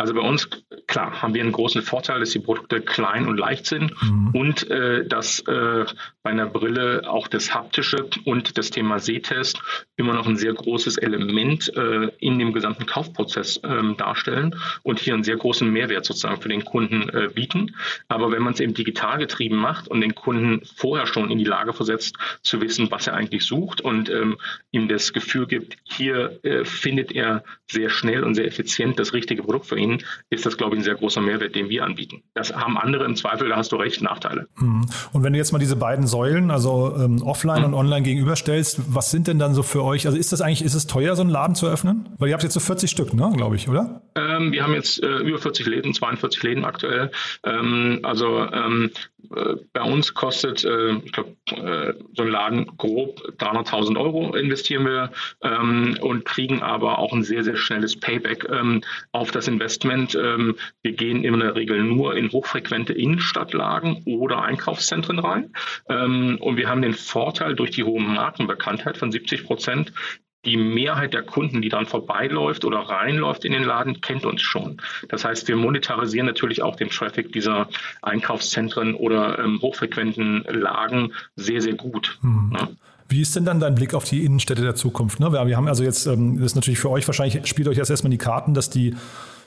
[0.00, 0.48] Also bei uns,
[0.90, 4.30] klar, haben wir einen großen Vorteil, dass die Produkte klein und leicht sind mhm.
[4.34, 5.86] und äh, dass äh,
[6.22, 9.62] bei einer Brille auch das haptische und das Thema Sehtest
[9.96, 15.14] immer noch ein sehr großes Element äh, in dem gesamten Kaufprozess ähm, darstellen und hier
[15.14, 17.76] einen sehr großen Mehrwert sozusagen für den Kunden äh, bieten.
[18.08, 21.44] Aber wenn man es eben digital getrieben macht und den Kunden vorher schon in die
[21.44, 24.38] Lage versetzt, zu wissen, was er eigentlich sucht und ähm,
[24.72, 29.44] ihm das Gefühl gibt, hier äh, findet er sehr schnell und sehr effizient das richtige
[29.44, 32.22] Produkt für ihn, ist das, glaube ich, ein sehr großer Mehrwert, den wir anbieten.
[32.34, 34.48] Das haben andere im Zweifel, da hast du recht, Nachteile.
[34.58, 34.86] Mhm.
[35.12, 37.66] Und wenn du jetzt mal diese beiden Säulen, also ähm, offline mhm.
[37.66, 40.74] und online gegenüberstellst, was sind denn dann so für euch, also ist das eigentlich, ist
[40.74, 42.08] es teuer, so einen Laden zu öffnen?
[42.18, 44.02] Weil ihr habt jetzt so 40 Stück, ne, glaube ich, oder?
[44.14, 47.10] Ähm, wir haben jetzt äh, über 40 Läden, 42 Läden aktuell.
[47.44, 49.19] Ähm, also ähm, äh,
[49.72, 55.10] bei uns kostet, äh, ich glaube, äh, so ein Laden grob 300.000 Euro investieren wir
[55.42, 60.14] ähm, und kriegen aber auch ein sehr, sehr schnelles Payback ähm, auf das Investment.
[60.14, 65.52] Ähm, wir gehen in der Regel nur in hochfrequente Innenstadtlagen oder Einkaufszentren rein.
[65.86, 69.92] Und wir haben den Vorteil durch die hohe Markenbekanntheit von 70 Prozent,
[70.44, 74.80] die Mehrheit der Kunden, die dann vorbeiläuft oder reinläuft in den Laden, kennt uns schon.
[75.08, 77.68] Das heißt, wir monetarisieren natürlich auch den Traffic dieser
[78.02, 82.18] Einkaufszentren oder ähm, hochfrequenten Lagen sehr, sehr gut.
[82.22, 82.52] Mhm.
[82.52, 82.68] Ne?
[83.08, 85.18] Wie ist denn dann dein Blick auf die Innenstädte der Zukunft?
[85.20, 85.32] Ne?
[85.32, 88.12] Wir haben also jetzt, ähm, das ist natürlich für euch wahrscheinlich, spielt euch erst erstmal
[88.12, 88.94] die Karten, dass die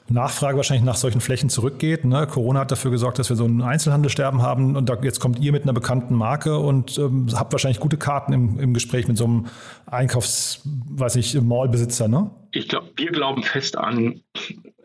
[0.09, 2.05] Nachfrage wahrscheinlich nach solchen Flächen zurückgeht.
[2.05, 2.27] Ne?
[2.27, 5.51] Corona hat dafür gesorgt, dass wir so ein Einzelhandelsterben haben und da, jetzt kommt ihr
[5.51, 9.25] mit einer bekannten Marke und ähm, habt wahrscheinlich gute Karten im, im Gespräch mit so
[9.25, 9.45] einem
[9.85, 12.31] Einkaufs, weiß ich, Mallbesitzer, ne?
[12.53, 14.21] Ich glaube, wir glauben fest an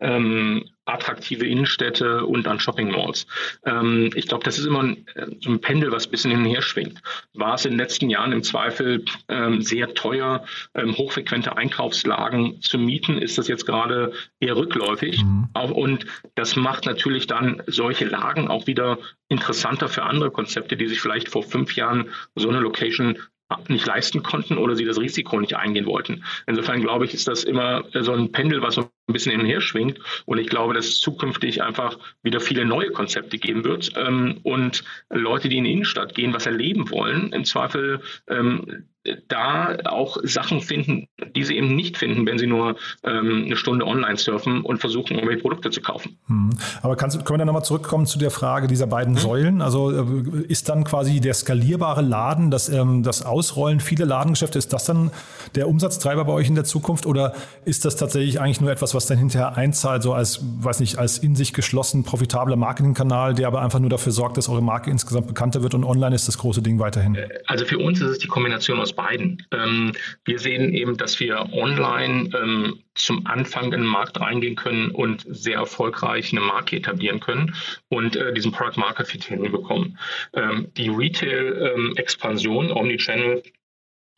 [0.01, 3.27] ähm, attraktive Innenstädte und an Shopping Malls.
[3.65, 6.41] Ähm, ich glaube, das ist immer ein, äh, so ein Pendel, was ein bisschen hin
[6.41, 7.01] und her schwingt.
[7.33, 12.79] War es in den letzten Jahren im Zweifel ähm, sehr teuer, ähm, hochfrequente Einkaufslagen zu
[12.79, 15.23] mieten, ist das jetzt gerade eher rückläufig.
[15.23, 15.49] Mhm.
[15.53, 16.05] Und
[16.35, 21.29] das macht natürlich dann solche Lagen auch wieder interessanter für andere Konzepte, die sich vielleicht
[21.29, 23.19] vor fünf Jahren so eine Location
[23.67, 26.23] nicht leisten konnten oder sie das Risiko nicht eingehen wollten.
[26.45, 29.47] Insofern glaube ich, ist das immer so ein Pendel, was so ein bisschen hin und
[29.47, 29.99] her schwingt.
[30.25, 34.83] Und ich glaube, dass es zukünftig einfach wieder viele neue Konzepte geben wird ähm, und
[35.09, 38.85] Leute, die in die Innenstadt gehen, was erleben wollen, im Zweifel ähm,
[39.27, 41.07] da auch Sachen finden,
[41.39, 42.75] die sie eben nicht finden, wenn sie nur
[43.05, 46.17] ähm, eine Stunde online surfen und versuchen, irgendwelche Produkte zu kaufen.
[46.27, 46.49] Hm.
[46.81, 49.21] Aber kannst, können wir dann nochmal zurückkommen zu der Frage dieser beiden hm.
[49.21, 49.61] Säulen?
[49.61, 54.73] Also äh, ist dann quasi der skalierbare Laden, das, ähm, das Ausrollen vieler Ladengeschäfte, ist
[54.73, 55.11] das dann
[55.55, 59.05] der Umsatztreiber bei euch in der Zukunft oder ist das tatsächlich eigentlich nur etwas, was
[59.05, 63.61] dann hinterher einzahlt, so als, weiß nicht, als in sich geschlossen profitabler Marketingkanal, der aber
[63.61, 66.61] einfach nur dafür sorgt, dass eure Marke insgesamt bekannter wird und online ist das große
[66.61, 67.15] Ding weiterhin?
[67.15, 69.41] Äh, also für uns ist es die Kombination aus beiden.
[69.53, 69.93] Ähm,
[70.25, 75.25] wir sehen eben, dass wir online ähm, zum Anfang in den Markt reingehen können und
[75.27, 77.55] sehr erfolgreich eine Marke etablieren können
[77.89, 79.97] und äh, diesen Product Market Fit hinbekommen.
[80.33, 83.43] Ähm, die Retail-Expansion, Omnichannel,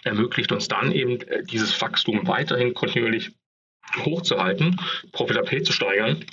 [0.03, 3.31] ermöglicht uns dann eben äh, dieses Wachstum weiterhin kontinuierlich
[3.97, 4.79] hochzuhalten,
[5.11, 6.25] Profitabilität zu steigern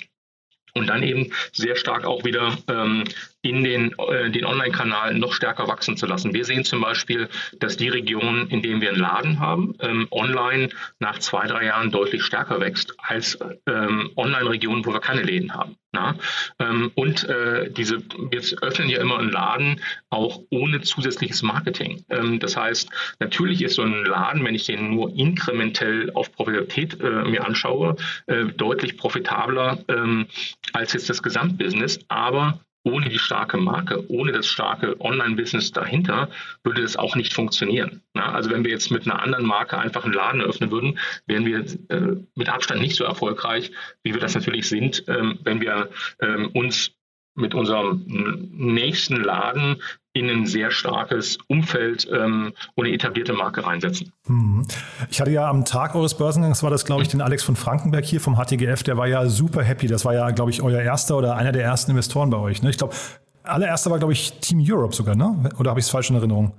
[0.73, 3.03] und dann eben sehr stark auch wieder ähm,
[3.41, 6.33] in den, äh, den Online-Kanal noch stärker wachsen zu lassen.
[6.33, 10.69] Wir sehen zum Beispiel, dass die Region, in denen wir einen Laden haben, ähm, online
[10.99, 15.77] nach zwei, drei Jahren deutlich stärker wächst als ähm, Online-Regionen, wo wir keine Läden haben.
[15.91, 16.15] Na?
[16.59, 22.05] Ähm, und äh, diese, wir öffnen ja immer einen Laden auch ohne zusätzliches Marketing.
[22.09, 27.01] Ähm, das heißt, natürlich ist so ein Laden, wenn ich den nur inkrementell auf Profitabilität
[27.01, 27.95] äh, mir anschaue,
[28.27, 30.27] äh, deutlich profitabler ähm,
[30.73, 31.99] als jetzt das Gesamtbusiness.
[32.07, 36.29] Aber ohne die starke Marke, ohne das starke Online-Business dahinter,
[36.63, 38.01] würde das auch nicht funktionieren.
[38.13, 41.45] Na, also wenn wir jetzt mit einer anderen Marke einfach einen Laden eröffnen würden, wären
[41.45, 43.71] wir äh, mit Abstand nicht so erfolgreich,
[44.03, 45.89] wie wir das natürlich sind, ähm, wenn wir
[46.21, 46.91] ähm, uns
[47.35, 48.03] mit unserem
[48.51, 49.81] nächsten Laden
[50.13, 54.11] in ein sehr starkes Umfeld ähm, und eine etablierte Marke reinsetzen.
[54.27, 54.67] Mhm.
[55.09, 58.05] Ich hatte ja am Tag eures Börsengangs, war das glaube ich den Alex von Frankenberg
[58.05, 59.87] hier vom HTGF, der war ja super happy.
[59.87, 62.61] Das war ja glaube ich euer erster oder einer der ersten Investoren bei euch.
[62.61, 62.69] Ne?
[62.69, 62.95] Ich glaube,
[63.43, 65.51] allererster war glaube ich Team Europe sogar, ne?
[65.57, 66.53] oder habe ich es falsch in Erinnerung?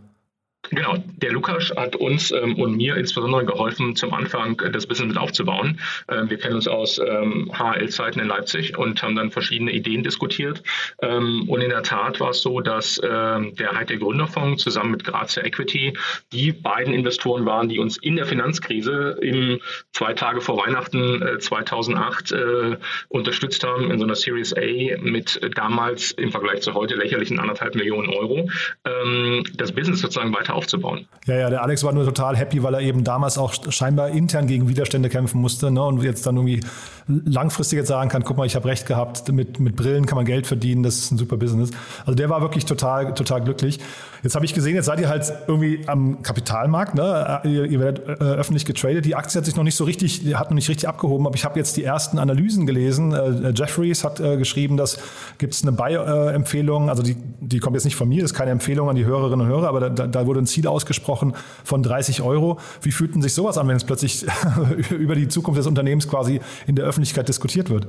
[0.69, 5.19] Genau, der Lukas hat uns ähm, und mir insbesondere geholfen, zum Anfang das Business mit
[5.19, 5.81] aufzubauen.
[6.09, 10.63] Ähm, wir kennen uns aus ähm, HL-Zeiten in Leipzig und haben dann verschiedene Ideen diskutiert.
[11.03, 15.03] Ähm, und in der Tat war es so, dass ähm, der Heite Gründerfonds zusammen mit
[15.03, 15.97] Grazia Equity
[16.33, 19.61] die beiden Investoren waren, die uns in der Finanzkrise im
[19.93, 22.77] zwei Tage vor Weihnachten äh, 2008 äh,
[23.09, 24.61] unterstützt haben in so einer Series A
[25.01, 28.49] mit damals im Vergleich zu heute lächerlichen anderthalb Millionen Euro.
[28.85, 31.07] Ähm, das Business sozusagen weiter weiter aufzubauen.
[31.27, 34.47] Ja, ja, der Alex war nur total happy, weil er eben damals auch scheinbar intern
[34.47, 35.83] gegen Widerstände kämpfen musste ne?
[35.83, 36.61] und jetzt dann irgendwie
[37.07, 40.25] langfristig jetzt sagen kann, guck mal, ich habe recht gehabt, mit, mit Brillen kann man
[40.25, 41.71] Geld verdienen, das ist ein super Business.
[42.01, 43.81] Also der war wirklich total, total glücklich.
[44.23, 47.41] Jetzt habe ich gesehen, jetzt seid ihr halt irgendwie am Kapitalmarkt, ne?
[47.45, 49.05] ihr, ihr werdet äh, öffentlich getradet.
[49.05, 51.45] Die Aktie hat sich noch nicht so richtig, hat noch nicht richtig abgehoben, aber ich
[51.45, 53.13] habe jetzt die ersten Analysen gelesen.
[53.13, 54.99] Äh, Jeffries hat äh, geschrieben, dass
[55.39, 58.51] gibt es eine Buy-Empfehlung, also die, die kommt jetzt nicht von mir, das ist keine
[58.51, 62.23] Empfehlung an die Hörerinnen und Hörer, aber da, da wurde ein Ziel ausgesprochen von 30
[62.23, 62.59] Euro.
[62.83, 64.27] Wie fühlt denn sich sowas an, wenn es plötzlich
[64.91, 67.89] über die Zukunft des Unternehmens quasi in der Öffentlichkeit diskutiert wird?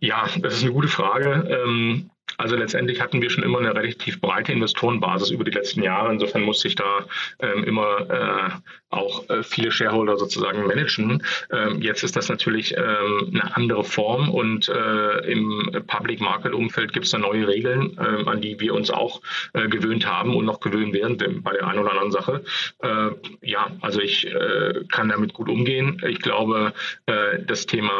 [0.00, 1.48] Ja, das ist eine gute Frage.
[1.48, 6.12] Ähm, also letztendlich hatten wir schon immer eine relativ breite Investorenbasis über die letzten Jahre.
[6.12, 7.04] Insofern musste ich da
[7.40, 8.50] ähm, immer äh,
[8.90, 11.22] auch äh, viele Shareholder sozusagen managen.
[11.52, 16.92] Ähm, jetzt ist das natürlich ähm, eine andere Form und äh, im Public Market Umfeld
[16.92, 19.20] gibt es da neue Regeln, äh, an die wir uns auch
[19.52, 22.42] äh, gewöhnt haben und noch gewöhnen werden bei der einen oder anderen Sache.
[23.42, 24.26] Ja, also ich
[24.90, 26.02] kann damit gut umgehen.
[26.06, 26.72] Ich glaube,
[27.46, 27.92] das Thema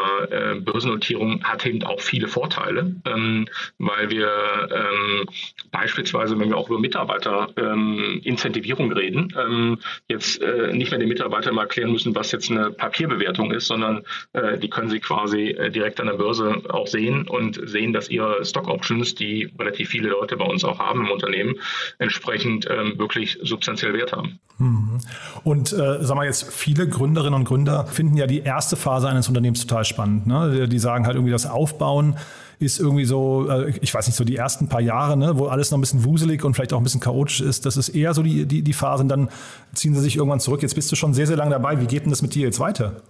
[0.59, 5.27] Börsennotierung hat eben auch viele Vorteile, ähm, weil wir ähm,
[5.71, 9.77] beispielsweise, wenn wir auch über Mitarbeiterincentivierung reden, ähm,
[10.07, 10.41] jetzt
[10.81, 14.69] nicht mehr den Mitarbeitern mal erklären müssen, was jetzt eine Papierbewertung ist, sondern äh, die
[14.69, 18.67] können sie quasi äh, direkt an der Börse auch sehen und sehen, dass ihre Stock
[18.67, 21.55] Options, die relativ viele Leute bei uns auch haben im Unternehmen,
[21.99, 24.39] entsprechend ähm, wirklich substanziell Wert haben.
[24.57, 24.99] Mhm.
[25.43, 29.27] Und äh, sag mal jetzt, viele Gründerinnen und Gründer finden ja die erste Phase eines
[29.27, 30.27] Unternehmens total spannend.
[30.27, 30.67] Ne?
[30.67, 32.17] Die sagen halt irgendwie das Aufbauen
[32.61, 35.71] ist irgendwie so, äh, ich weiß nicht, so die ersten paar Jahre, ne, wo alles
[35.71, 37.65] noch ein bisschen wuselig und vielleicht auch ein bisschen chaotisch ist.
[37.65, 39.03] Das ist eher so die, die, die Phase.
[39.03, 39.29] Und dann
[39.73, 40.61] ziehen sie sich irgendwann zurück.
[40.61, 41.79] Jetzt bist du schon sehr, sehr lange dabei.
[41.81, 43.01] Wie geht denn das mit dir jetzt weiter?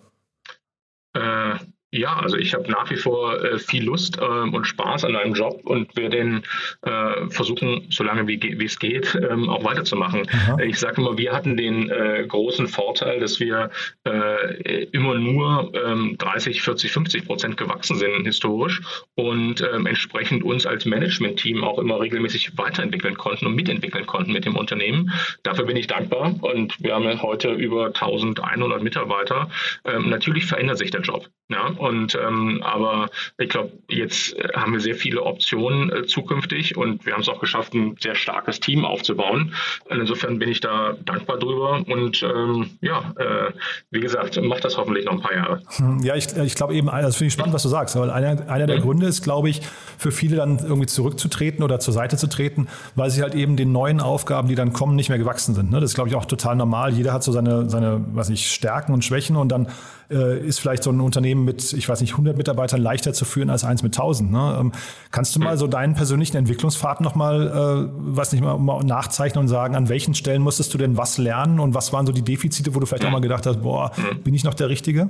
[1.94, 5.34] Ja, also ich habe nach wie vor äh, viel Lust äh, und Spaß an meinem
[5.34, 6.44] Job und werde den
[6.84, 10.26] äh, versuchen, solange wie es geht, ähm, auch weiterzumachen.
[10.32, 10.58] Aha.
[10.62, 13.72] Ich sage immer, wir hatten den äh, großen Vorteil, dass wir
[14.06, 18.82] äh, immer nur ähm, 30, 40, 50 Prozent gewachsen sind historisch
[19.16, 24.46] und ähm, entsprechend uns als Management-Team auch immer regelmäßig weiterentwickeln konnten und mitentwickeln konnten mit
[24.46, 25.12] dem Unternehmen.
[25.44, 29.50] Dafür bin ich dankbar und wir haben heute über 1100 Mitarbeiter.
[29.84, 31.28] Ähm, natürlich verändert sich der Job.
[31.50, 36.78] Ja, und ähm, aber ich glaube, jetzt äh, haben wir sehr viele Optionen äh, zukünftig
[36.78, 39.56] und wir haben es auch geschafft, ein sehr starkes Team aufzubauen.
[39.90, 43.52] Und insofern bin ich da dankbar drüber und ähm, ja, äh,
[43.90, 45.62] wie gesagt, macht das hoffentlich noch ein paar Jahre.
[45.78, 48.48] Hm, ja, ich, ich glaube eben, das finde ich spannend, was du sagst, weil einer,
[48.48, 48.82] einer der.
[48.82, 49.62] Gründe ist, glaube ich,
[49.98, 53.72] für viele dann irgendwie zurückzutreten oder zur Seite zu treten, weil sie halt eben den
[53.72, 55.72] neuen Aufgaben, die dann kommen, nicht mehr gewachsen sind.
[55.72, 55.80] Ne?
[55.80, 56.94] Das ist, glaube ich, auch total normal.
[56.94, 59.68] Jeder hat so seine, seine, was ich, Stärken und Schwächen und dann
[60.12, 63.50] äh, ist vielleicht so ein Unternehmen mit, ich weiß nicht, 100 Mitarbeitern leichter zu führen
[63.50, 64.32] als eins mit 1000.
[64.32, 64.58] Ne?
[64.60, 64.72] Ähm,
[65.12, 69.48] kannst du mal so deinen persönlichen Entwicklungspfad nochmal, äh, weiß nicht mal, mal nachzeichnen und
[69.48, 72.76] sagen, an welchen Stellen musstest du denn was lernen und was waren so die Defizite,
[72.76, 73.92] wo du vielleicht auch mal gedacht hast, boah,
[74.24, 75.10] bin ich noch der Richtige?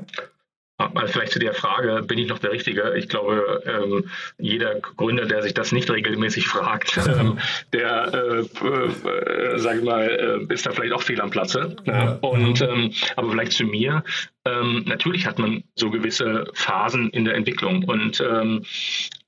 [0.93, 2.93] Also vielleicht zu der Frage, bin ich noch der Richtige?
[2.95, 7.39] Ich glaube, ähm, jeder Gründer, der sich das nicht regelmäßig fragt, ähm,
[7.73, 11.75] der, äh, äh, sage ich mal, äh, ist da vielleicht auch fehl am Platze.
[11.85, 12.17] Ja.
[12.21, 14.03] Und, ähm, aber vielleicht zu mir.
[14.43, 17.83] Ähm, natürlich hat man so gewisse Phasen in der Entwicklung.
[17.83, 18.63] Und ähm,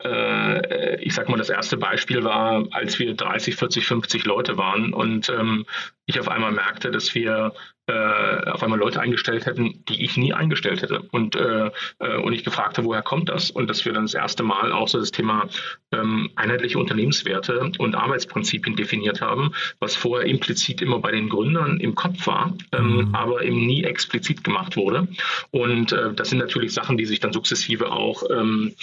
[0.03, 4.93] äh, ich sage mal, das erste Beispiel war, als wir 30, 40, 50 Leute waren
[4.93, 5.65] und ähm,
[6.05, 7.53] ich auf einmal merkte, dass wir
[7.87, 11.01] äh, auf einmal Leute eingestellt hätten, die ich nie eingestellt hätte.
[11.11, 11.69] Und, äh,
[11.99, 13.51] äh, und ich gefragt habe, woher kommt das?
[13.51, 15.49] Und dass wir dann das erste Mal auch so das Thema
[15.91, 21.93] ähm, einheitliche Unternehmenswerte und Arbeitsprinzipien definiert haben, was vorher implizit immer bei den Gründern im
[21.93, 23.15] Kopf war, ähm, mhm.
[23.15, 25.09] aber eben nie explizit gemacht wurde.
[25.51, 28.73] Und äh, das sind natürlich Sachen, die sich dann sukzessive auch ähm,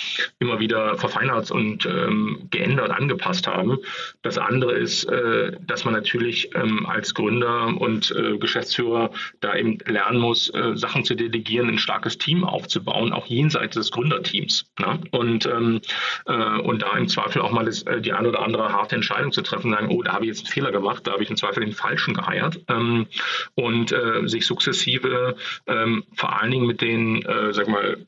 [0.41, 3.79] immer wieder verfeinert und ähm, geändert, angepasst haben.
[4.21, 9.55] Das andere ist, äh, dass man natürlich ähm, als Gründer und äh, Geschäftsführer Geschäftsführer da
[9.57, 14.67] eben lernen muss, äh, Sachen zu delegieren, ein starkes Team aufzubauen, auch jenseits des Gründerteams.
[14.79, 15.01] Ne?
[15.11, 15.81] Und, ähm,
[16.27, 19.33] äh, und da im Zweifel auch mal das, äh, die eine oder andere harte Entscheidung
[19.33, 21.37] zu treffen, sagen, oh, da habe ich jetzt einen Fehler gemacht, da habe ich im
[21.37, 22.61] Zweifel den Falschen geheiert.
[22.69, 23.07] Ähm,
[23.55, 28.07] und äh, sich sukzessive ähm, vor allen Dingen mit den, äh, sag mal,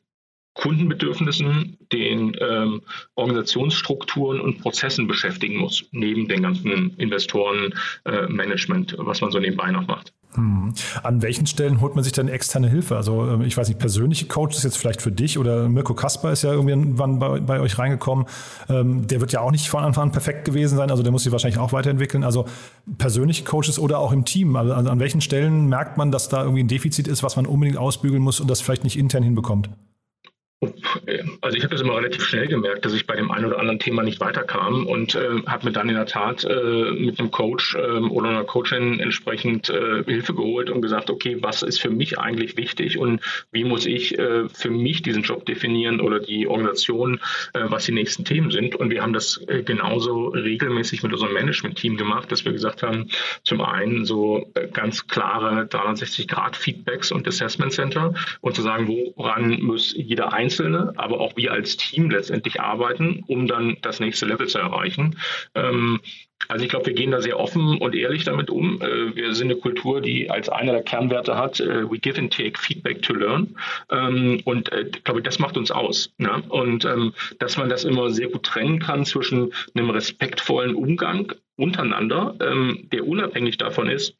[0.53, 2.81] Kundenbedürfnissen, den ähm,
[3.15, 9.87] Organisationsstrukturen und Prozessen beschäftigen muss, neben den ganzen Investorenmanagement, äh, was man so nebenbei noch
[9.87, 10.13] macht.
[10.35, 10.73] Hm.
[11.03, 12.95] An welchen Stellen holt man sich denn externe Hilfe?
[12.95, 16.31] Also ähm, ich weiß nicht, persönliche Coach ist jetzt vielleicht für dich oder Mirko Kasper
[16.31, 18.25] ist ja irgendwann bei, bei euch reingekommen.
[18.69, 21.23] Ähm, der wird ja auch nicht von Anfang an perfekt gewesen sein, also der muss
[21.23, 22.23] sich wahrscheinlich auch weiterentwickeln.
[22.23, 22.45] Also
[22.97, 24.55] persönliche Coaches oder auch im Team.
[24.55, 27.77] Also an welchen Stellen merkt man, dass da irgendwie ein Defizit ist, was man unbedingt
[27.77, 29.69] ausbügeln muss und das vielleicht nicht intern hinbekommt?
[31.41, 33.79] Also ich habe das immer relativ schnell gemerkt, dass ich bei dem einen oder anderen
[33.79, 37.75] Thema nicht weiterkam und äh, habe mir dann in der Tat äh, mit einem Coach
[37.75, 42.19] äh, oder einer Coachin entsprechend äh, Hilfe geholt und gesagt, okay, was ist für mich
[42.19, 43.21] eigentlich wichtig und
[43.51, 47.19] wie muss ich äh, für mich diesen Job definieren oder die Organisation,
[47.53, 48.75] äh, was die nächsten Themen sind.
[48.75, 53.09] Und wir haben das genauso regelmäßig mit unserem Management-Team gemacht, dass wir gesagt haben,
[53.43, 60.33] zum einen so ganz klare 360-Grad-Feedbacks und Assessment Center und zu sagen, woran muss jeder
[60.33, 65.17] Einzelne, aber auch wir als Team letztendlich arbeiten, um dann das nächste Level zu erreichen.
[65.55, 65.99] Ähm,
[66.47, 68.81] also ich glaube, wir gehen da sehr offen und ehrlich damit um.
[68.81, 72.33] Äh, wir sind eine Kultur, die als einer der Kernwerte hat, äh, we give and
[72.33, 73.55] take feedback to learn.
[73.89, 76.11] Ähm, und äh, ich glaube, das macht uns aus.
[76.17, 76.43] Ne?
[76.49, 82.35] Und ähm, dass man das immer sehr gut trennen kann zwischen einem respektvollen Umgang untereinander,
[82.41, 84.15] ähm, der unabhängig davon ist,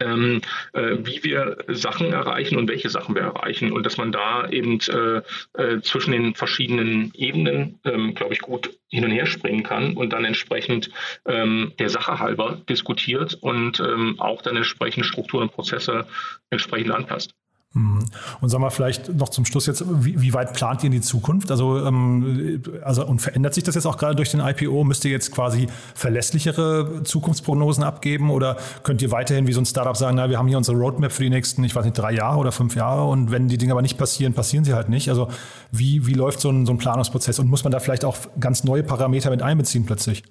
[0.00, 0.40] ähm,
[0.72, 4.78] äh, wie wir Sachen erreichen und welche Sachen wir erreichen und dass man da eben
[4.88, 5.22] äh,
[5.60, 10.12] äh, zwischen den verschiedenen Ebenen, ähm, glaube ich, gut hin und her springen kann und
[10.12, 10.90] dann entsprechend
[11.26, 16.06] ähm, der Sache halber diskutiert und ähm, auch dann entsprechend Strukturen und Prozesse
[16.50, 17.34] entsprechend anpasst.
[17.72, 21.00] Und sagen wir vielleicht noch zum Schluss jetzt, wie, wie weit plant ihr in die
[21.00, 21.52] Zukunft?
[21.52, 24.82] Also, ähm, also und verändert sich das jetzt auch gerade durch den IPO?
[24.82, 29.96] Müsst ihr jetzt quasi verlässlichere Zukunftsprognosen abgeben oder könnt ihr weiterhin wie so ein Startup
[29.96, 32.40] sagen, na, wir haben hier unsere Roadmap für die nächsten, ich weiß nicht, drei Jahre
[32.40, 35.08] oder fünf Jahre und wenn die Dinge aber nicht passieren, passieren sie halt nicht.
[35.08, 35.28] Also
[35.70, 38.64] wie, wie läuft so ein, so ein Planungsprozess und muss man da vielleicht auch ganz
[38.64, 40.24] neue Parameter mit einbeziehen plötzlich?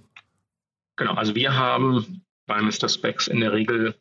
[0.98, 2.90] Genau, also wir haben bei Mr.
[2.90, 3.96] Specs in der Regel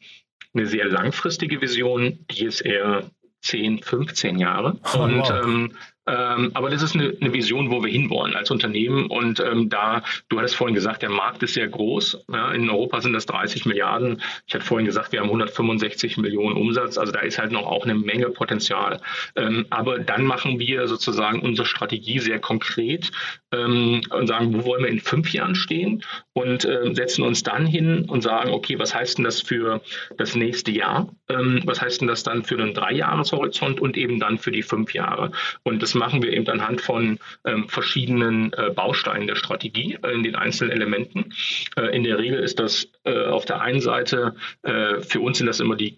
[0.54, 3.08] eine sehr langfristige Vision, die ist eher
[3.42, 4.78] 10, 15 Jahre.
[4.94, 5.44] Oh, und wow.
[5.44, 5.76] ähm,
[6.08, 9.06] ähm, aber das ist eine, eine, Vision, wo wir hinwollen als Unternehmen.
[9.06, 12.24] Und ähm, da, du hattest vorhin gesagt, der Markt ist sehr groß.
[12.32, 14.22] Ja, in Europa sind das 30 Milliarden.
[14.46, 16.96] Ich hatte vorhin gesagt, wir haben 165 Millionen Umsatz.
[16.96, 19.00] Also da ist halt noch auch eine Menge Potenzial.
[19.36, 23.10] Ähm, aber dann machen wir sozusagen unsere Strategie sehr konkret
[23.52, 26.02] ähm, und sagen, wo wollen wir in fünf Jahren stehen?
[26.32, 29.82] Und äh, setzen uns dann hin und sagen, okay, was heißt denn das für
[30.16, 31.12] das nächste Jahr?
[31.28, 34.94] Ähm, was heißt denn das dann für einen Dreijahreshorizont und eben dann für die fünf
[34.94, 35.32] Jahre?
[35.64, 40.22] Und das machen wir eben anhand von ähm, verschiedenen äh, Bausteinen der Strategie äh, in
[40.22, 41.32] den einzelnen Elementen.
[41.76, 45.46] Äh, in der Regel ist das äh, auf der einen Seite, äh, für uns sind
[45.46, 45.96] das immer die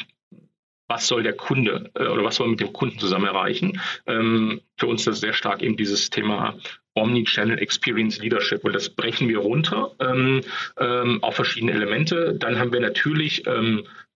[0.90, 3.80] was soll der Kunde äh, oder was soll mit dem Kunden zusammen erreichen.
[4.06, 6.56] Ähm, für uns ist das sehr stark eben dieses Thema
[6.94, 10.40] Omnichannel Experience Leadership und das brechen wir runter ähm,
[10.78, 12.34] ähm, auf verschiedene Elemente.
[12.36, 13.44] Dann haben wir natürlich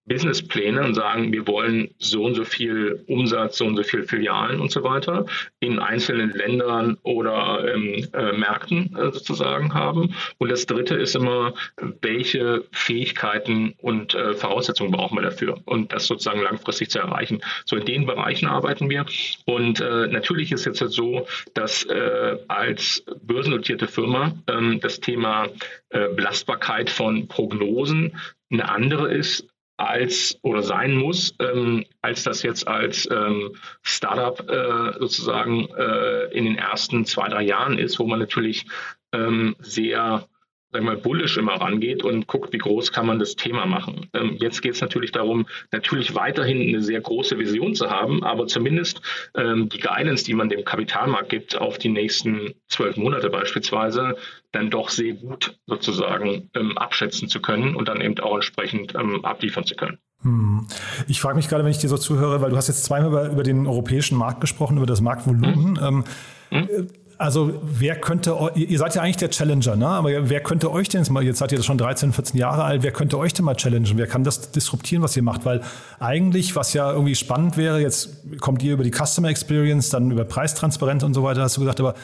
[0.07, 4.61] Businesspläne und sagen, wir wollen so und so viel Umsatz, so und so viel Filialen
[4.61, 5.25] und so weiter
[5.61, 10.15] in einzelnen Ländern oder ähm, äh, Märkten äh, sozusagen haben.
[10.39, 11.55] Und das Dritte ist immer,
[12.03, 17.41] welche Fähigkeiten und äh, Voraussetzungen brauchen wir dafür und das sozusagen langfristig zu erreichen.
[17.65, 19.07] So in den Bereichen arbeiten wir.
[19.47, 25.49] Und äh, natürlich ist jetzt so, dass äh, als börsennotierte Firma ähm, das Thema
[25.91, 28.19] äh, Belastbarkeit von Prognosen
[28.51, 34.99] eine andere ist als oder sein muss, ähm, als das jetzt als ähm, Startup äh,
[34.99, 38.67] sozusagen äh, in den ersten zwei, drei Jahren ist, wo man natürlich
[39.13, 40.29] ähm, sehr
[40.75, 44.09] wir mal, bullish immer rangeht und guckt, wie groß kann man das Thema machen.
[44.13, 48.47] Ähm, jetzt geht es natürlich darum, natürlich weiterhin eine sehr große Vision zu haben, aber
[48.47, 49.01] zumindest
[49.37, 54.17] ähm, die Guidance, die man dem Kapitalmarkt gibt, auf die nächsten zwölf Monate beispielsweise,
[54.53, 59.25] dann doch sehr gut sozusagen ähm, abschätzen zu können und dann eben auch entsprechend ähm,
[59.25, 59.99] abliefern zu können.
[60.23, 60.67] Hm.
[61.07, 63.31] Ich frage mich gerade, wenn ich dir so zuhöre, weil du hast jetzt zweimal über,
[63.31, 65.81] über den europäischen Markt gesprochen, über das Marktvolumen.
[65.81, 66.05] Hm.
[66.51, 66.89] Hm?
[67.25, 69.87] Also wer könnte, ihr seid ja eigentlich der Challenger, ne?
[69.87, 72.83] aber wer könnte euch denn jetzt mal, jetzt seid ihr schon 13, 14 Jahre alt,
[72.83, 73.97] wer könnte euch denn mal challengen?
[73.97, 75.47] Wer kann das disruptieren, was ihr macht?
[75.47, 75.63] Weil
[76.01, 78.11] eigentlich, was ja irgendwie spannend wäre, jetzt
[78.41, 81.81] kommt ihr über die Customer Experience, dann über Preistransparenz und so weiter, hast du gesagt,
[81.81, 81.95] aber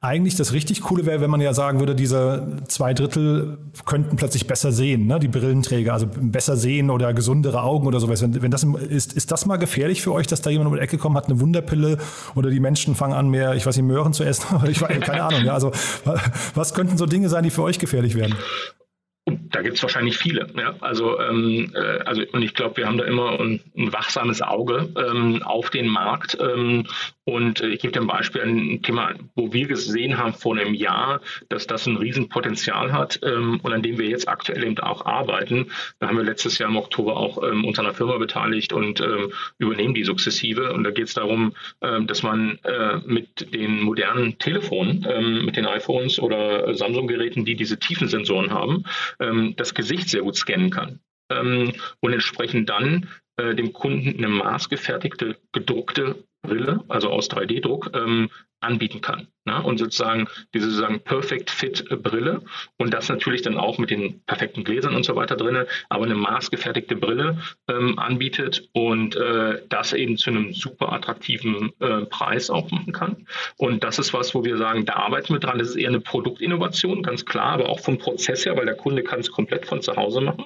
[0.00, 4.46] eigentlich das richtig Coole wäre, wenn man ja sagen würde, diese zwei Drittel könnten plötzlich
[4.46, 5.18] besser sehen, ne?
[5.18, 8.22] die Brillenträger, also besser sehen oder gesundere Augen oder sowas.
[8.22, 10.80] Wenn, wenn das ist, ist das mal gefährlich für euch, dass da jemand um die
[10.80, 11.98] Ecke kommt, hat eine Wunderpille
[12.36, 14.46] oder die Menschen fangen an, mehr, ich weiß nicht, Möhren zu essen?
[14.68, 15.44] ich weiß, keine Ahnung.
[15.44, 15.72] Ja, also
[16.54, 18.36] was könnten so Dinge sein, die für euch gefährlich werden?
[19.50, 20.46] Da gibt es wahrscheinlich viele.
[20.56, 20.74] Ja?
[20.80, 24.88] Also, ähm, äh, also und ich glaube, wir haben da immer ein, ein wachsames Auge
[24.96, 26.86] ähm, auf den Markt ähm,
[27.28, 30.72] und äh, ich gebe dir ein Beispiel, ein Thema, wo wir gesehen haben vor einem
[30.72, 35.04] Jahr, dass das ein Riesenpotenzial hat ähm, und an dem wir jetzt aktuell eben auch
[35.04, 35.66] arbeiten.
[35.98, 39.02] Da haben wir letztes Jahr im Oktober auch ähm, uns an einer Firma beteiligt und
[39.02, 40.72] ähm, übernehmen die sukzessive.
[40.72, 45.56] Und da geht es darum, ähm, dass man äh, mit den modernen Telefonen, ähm, mit
[45.56, 48.84] den iPhones oder Samsung-Geräten, die diese Tiefensensoren haben,
[49.20, 51.00] ähm, das Gesicht sehr gut scannen kann.
[52.00, 53.06] und entsprechend dann
[53.38, 59.28] äh, dem Kunden eine maßgefertigte, gedruckte Brille, also aus 3D-Druck, ähm, anbieten kann.
[59.44, 59.62] Ne?
[59.62, 62.42] Und sozusagen diese sozusagen Perfect Fit Brille
[62.76, 66.16] und das natürlich dann auch mit den perfekten Gläsern und so weiter drin, aber eine
[66.16, 67.38] maßgefertigte Brille
[67.68, 73.26] ähm, anbietet und äh, das eben zu einem super attraktiven äh, Preis auch machen kann.
[73.56, 75.58] Und das ist was, wo wir sagen, da arbeiten wir dran.
[75.58, 79.02] Das ist eher eine Produktinnovation, ganz klar, aber auch vom Prozess her, weil der Kunde
[79.02, 80.44] kann es komplett von zu Hause machen.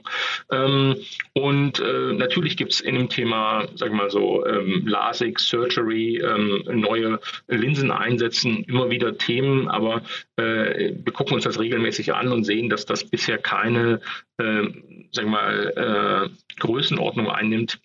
[0.50, 0.96] Ähm,
[1.32, 5.81] und äh, natürlich gibt es in dem Thema, sagen wir mal so, ähm, LASIK, Surgery,
[5.90, 10.02] ähm, neue Linsen einsetzen, immer wieder Themen, aber
[10.36, 14.00] äh, wir gucken uns das regelmäßig an und sehen, dass das bisher keine,
[14.38, 14.64] äh,
[15.12, 17.80] sagen wir mal, äh, Größenordnung einnimmt,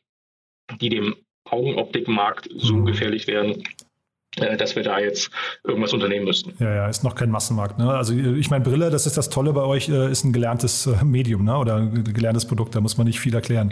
[0.82, 2.86] die dem Augenoptikmarkt so mhm.
[2.86, 3.64] gefährlich werden,
[4.38, 5.32] äh, dass wir da jetzt
[5.64, 6.54] irgendwas unternehmen müssten.
[6.64, 7.80] Ja, ja, ist noch kein Massenmarkt.
[7.80, 7.90] Ne?
[7.90, 11.04] Also ich meine, Brille, das ist das Tolle bei euch, äh, ist ein gelerntes äh,
[11.04, 11.58] Medium ne?
[11.58, 13.72] oder ein gelerntes Produkt, da muss man nicht viel erklären.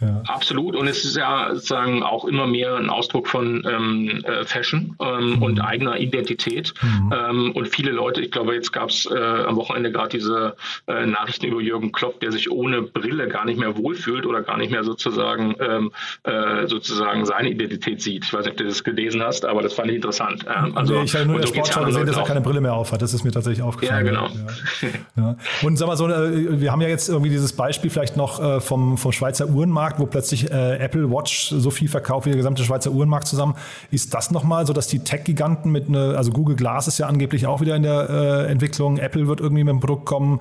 [0.00, 0.22] Ja.
[0.26, 0.76] Absolut.
[0.76, 5.36] Und es ist ja sozusagen auch immer mehr ein Ausdruck von ähm, äh, Fashion ähm,
[5.36, 5.42] mhm.
[5.42, 6.74] und eigener Identität.
[6.82, 7.12] Mhm.
[7.12, 11.06] Ähm, und viele Leute, ich glaube, jetzt gab es äh, am Wochenende gerade diese äh,
[11.06, 14.70] Nachrichten über Jürgen Klopp, der sich ohne Brille gar nicht mehr wohlfühlt oder gar nicht
[14.70, 15.92] mehr sozusagen ähm,
[16.22, 18.24] äh, sozusagen seine Identität sieht.
[18.24, 20.44] Ich weiß nicht, ob du das gelesen hast, aber das fand ich interessant.
[20.48, 22.74] Ähm, also, nee, ich habe nur in der Sportschau gesehen, dass er keine Brille mehr
[22.74, 23.02] auf hat.
[23.02, 24.06] Das ist mir tatsächlich aufgefallen.
[24.06, 24.28] Ja, genau.
[24.28, 24.88] Ja.
[25.16, 25.36] Ja.
[25.62, 28.60] Und sag mal so, äh, wir haben ja jetzt irgendwie dieses Beispiel vielleicht noch äh,
[28.60, 32.36] vom, vom Schweizer Uhrenmarkt Uhrenmarkt, wo plötzlich äh, Apple Watch so viel verkauft wie der
[32.36, 33.54] gesamte Schweizer Uhrenmarkt zusammen.
[33.90, 37.46] Ist das nochmal so, dass die Tech-Giganten mit, ne, also Google Glass ist ja angeblich
[37.46, 40.40] auch wieder in der äh, Entwicklung, Apple wird irgendwie mit dem Produkt kommen,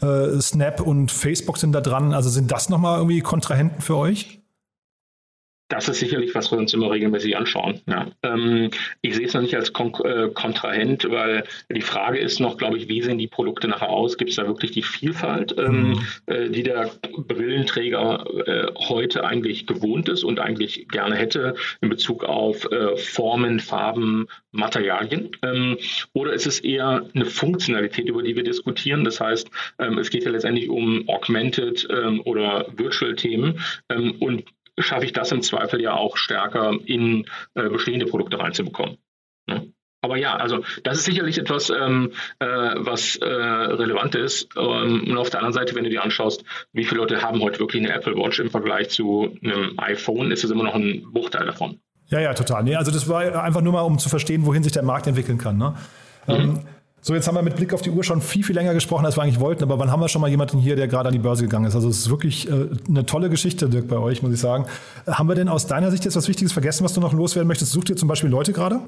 [0.00, 2.14] äh, Snap und Facebook sind da dran.
[2.14, 4.37] Also sind das nochmal irgendwie Kontrahenten für euch?
[5.68, 7.80] Das ist sicherlich, was wir uns immer regelmäßig anschauen.
[7.86, 8.06] Ja.
[8.22, 8.70] Ähm,
[9.02, 12.78] ich sehe es noch nicht als Kon äh, Kontrahent, weil die Frage ist noch, glaube
[12.78, 14.16] ich, wie sehen die Produkte nachher aus?
[14.16, 16.00] Gibt es da wirklich die Vielfalt, ähm, mhm.
[16.26, 22.24] äh, die der Brillenträger äh, heute eigentlich gewohnt ist und eigentlich gerne hätte in Bezug
[22.24, 25.30] auf äh, Formen, Farben, Materialien?
[25.42, 25.76] Ähm,
[26.14, 29.04] oder ist es eher eine Funktionalität, über die wir diskutieren?
[29.04, 33.60] Das heißt, ähm, es geht ja letztendlich um Augmented ähm, oder Virtual-Themen
[33.90, 34.44] ähm, und
[34.80, 38.98] schaffe ich das im Zweifel ja auch stärker in äh, bestehende Produkte reinzubekommen.
[39.46, 39.72] Ne?
[40.00, 44.48] Aber ja, also das ist sicherlich etwas, ähm, äh, was äh, relevant ist.
[44.56, 47.58] Ähm, und auf der anderen Seite, wenn du dir anschaust, wie viele Leute haben heute
[47.58, 51.46] wirklich eine Apple Watch im Vergleich zu einem iPhone, ist es immer noch ein Bruchteil
[51.46, 51.80] davon.
[52.06, 52.62] Ja, ja, total.
[52.62, 55.36] Nee, also das war einfach nur mal, um zu verstehen, wohin sich der Markt entwickeln
[55.36, 55.58] kann.
[55.58, 55.74] Ne?
[56.26, 56.34] Mhm.
[56.34, 56.60] Ähm,
[57.00, 59.16] so, jetzt haben wir mit Blick auf die Uhr schon viel, viel länger gesprochen, als
[59.16, 59.62] wir eigentlich wollten.
[59.62, 61.74] Aber wann haben wir schon mal jemanden hier, der gerade an die Börse gegangen ist?
[61.74, 64.66] Also es ist wirklich äh, eine tolle Geschichte, Dirk, bei euch, muss ich sagen.
[65.06, 67.72] Haben wir denn aus deiner Sicht jetzt was Wichtiges vergessen, was du noch loswerden möchtest?
[67.72, 68.80] Sucht ihr zum Beispiel Leute gerade?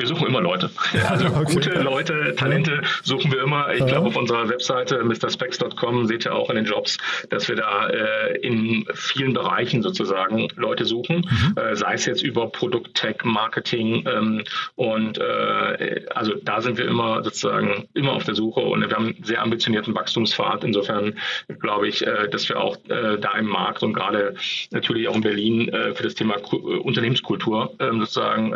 [0.00, 0.70] Wir suchen immer Leute.
[1.10, 1.54] Also okay.
[1.54, 3.72] gute Leute, Talente suchen wir immer.
[3.72, 3.86] Ich ja.
[3.86, 6.98] glaube, auf unserer Webseite mrspecs.com seht ihr auch in den Jobs,
[7.30, 11.58] dass wir da äh, in vielen Bereichen sozusagen Leute suchen, mhm.
[11.60, 14.44] äh, sei es jetzt über Produkt, Tech, Marketing ähm,
[14.76, 19.06] und äh, also da sind wir immer sozusagen immer auf der Suche und wir haben
[19.08, 20.64] einen sehr ambitionierten Wachstumspfad.
[20.64, 21.18] Insofern
[21.58, 24.34] glaube ich, äh, dass wir auch äh, da im Markt und gerade
[24.70, 26.36] natürlich auch in Berlin äh, für das Thema
[26.82, 28.50] Unternehmenskultur ähm, sozusagen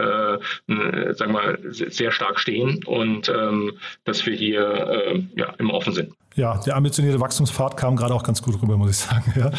[1.15, 3.73] sagen mal, sehr stark stehen und ähm,
[4.05, 6.13] dass wir hier äh, ja, immer offen sind.
[6.37, 9.33] Ja, der ambitionierte Wachstumspfad kam gerade auch ganz gut rüber, muss ich sagen.
[9.37, 9.51] Ja.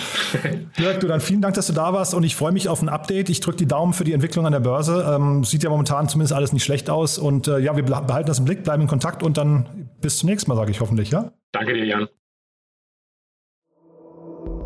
[0.78, 2.90] Dirk, du dann vielen Dank, dass du da warst und ich freue mich auf ein
[2.90, 3.30] Update.
[3.30, 5.16] Ich drücke die Daumen für die Entwicklung an der Börse.
[5.16, 8.40] Ähm, sieht ja momentan zumindest alles nicht schlecht aus und äh, ja, wir behalten das
[8.40, 11.32] im Blick, bleiben in Kontakt und dann bis zum nächsten Mal, sage ich hoffentlich, ja?
[11.54, 12.08] Danke dir, Jan.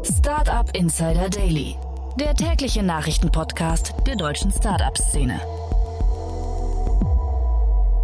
[0.03, 1.75] Startup Insider Daily,
[2.19, 5.39] der tägliche Nachrichtenpodcast der deutschen Startup-Szene.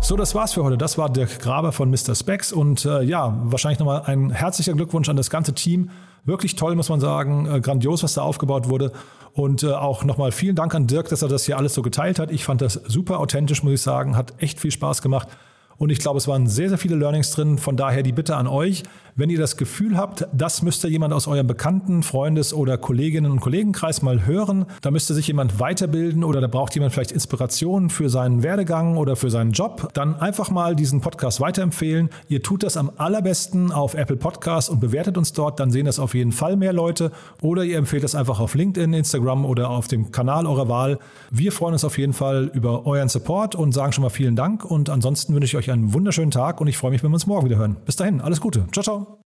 [0.02, 0.78] So, das war's für heute.
[0.78, 2.14] Das war Dirk Graber von Mr.
[2.14, 5.90] Specs und äh, ja, wahrscheinlich nochmal ein herzlicher Glückwunsch an das ganze Team.
[6.26, 7.48] Wirklich toll, muss man sagen.
[7.52, 8.92] Äh, grandios, was da aufgebaut wurde.
[9.34, 12.20] Und äh, auch nochmal vielen Dank an Dirk, dass er das hier alles so geteilt
[12.20, 12.32] hat.
[12.32, 14.16] Ich fand das super authentisch, muss ich sagen.
[14.16, 15.28] Hat echt viel Spaß gemacht.
[15.78, 17.58] Und ich glaube, es waren sehr, sehr viele Learnings drin.
[17.58, 18.84] Von daher die Bitte an euch,
[19.18, 23.40] wenn ihr das Gefühl habt, das müsste jemand aus eurem Bekannten, Freundes- oder Kolleginnen- und
[23.40, 28.10] Kollegenkreis mal hören, da müsste sich jemand weiterbilden oder da braucht jemand vielleicht Inspiration für
[28.10, 32.10] seinen Werdegang oder für seinen Job, dann einfach mal diesen Podcast weiterempfehlen.
[32.28, 35.98] Ihr tut das am allerbesten auf Apple Podcasts und bewertet uns dort, dann sehen das
[35.98, 37.14] auf jeden Fall mehr Leute.
[37.42, 41.00] Oder ihr empfehlt das einfach auf LinkedIn, Instagram oder auf dem Kanal eurer Wahl.
[41.32, 44.66] Wir freuen uns auf jeden Fall über euren Support und sagen schon mal vielen Dank.
[44.66, 47.28] Und ansonsten wünsche ich euch einen wunderschönen Tag und ich freue mich, wenn wir uns
[47.28, 47.78] morgen wieder hören.
[47.86, 48.68] Bis dahin, alles Gute.
[48.72, 49.25] Ciao, ciao.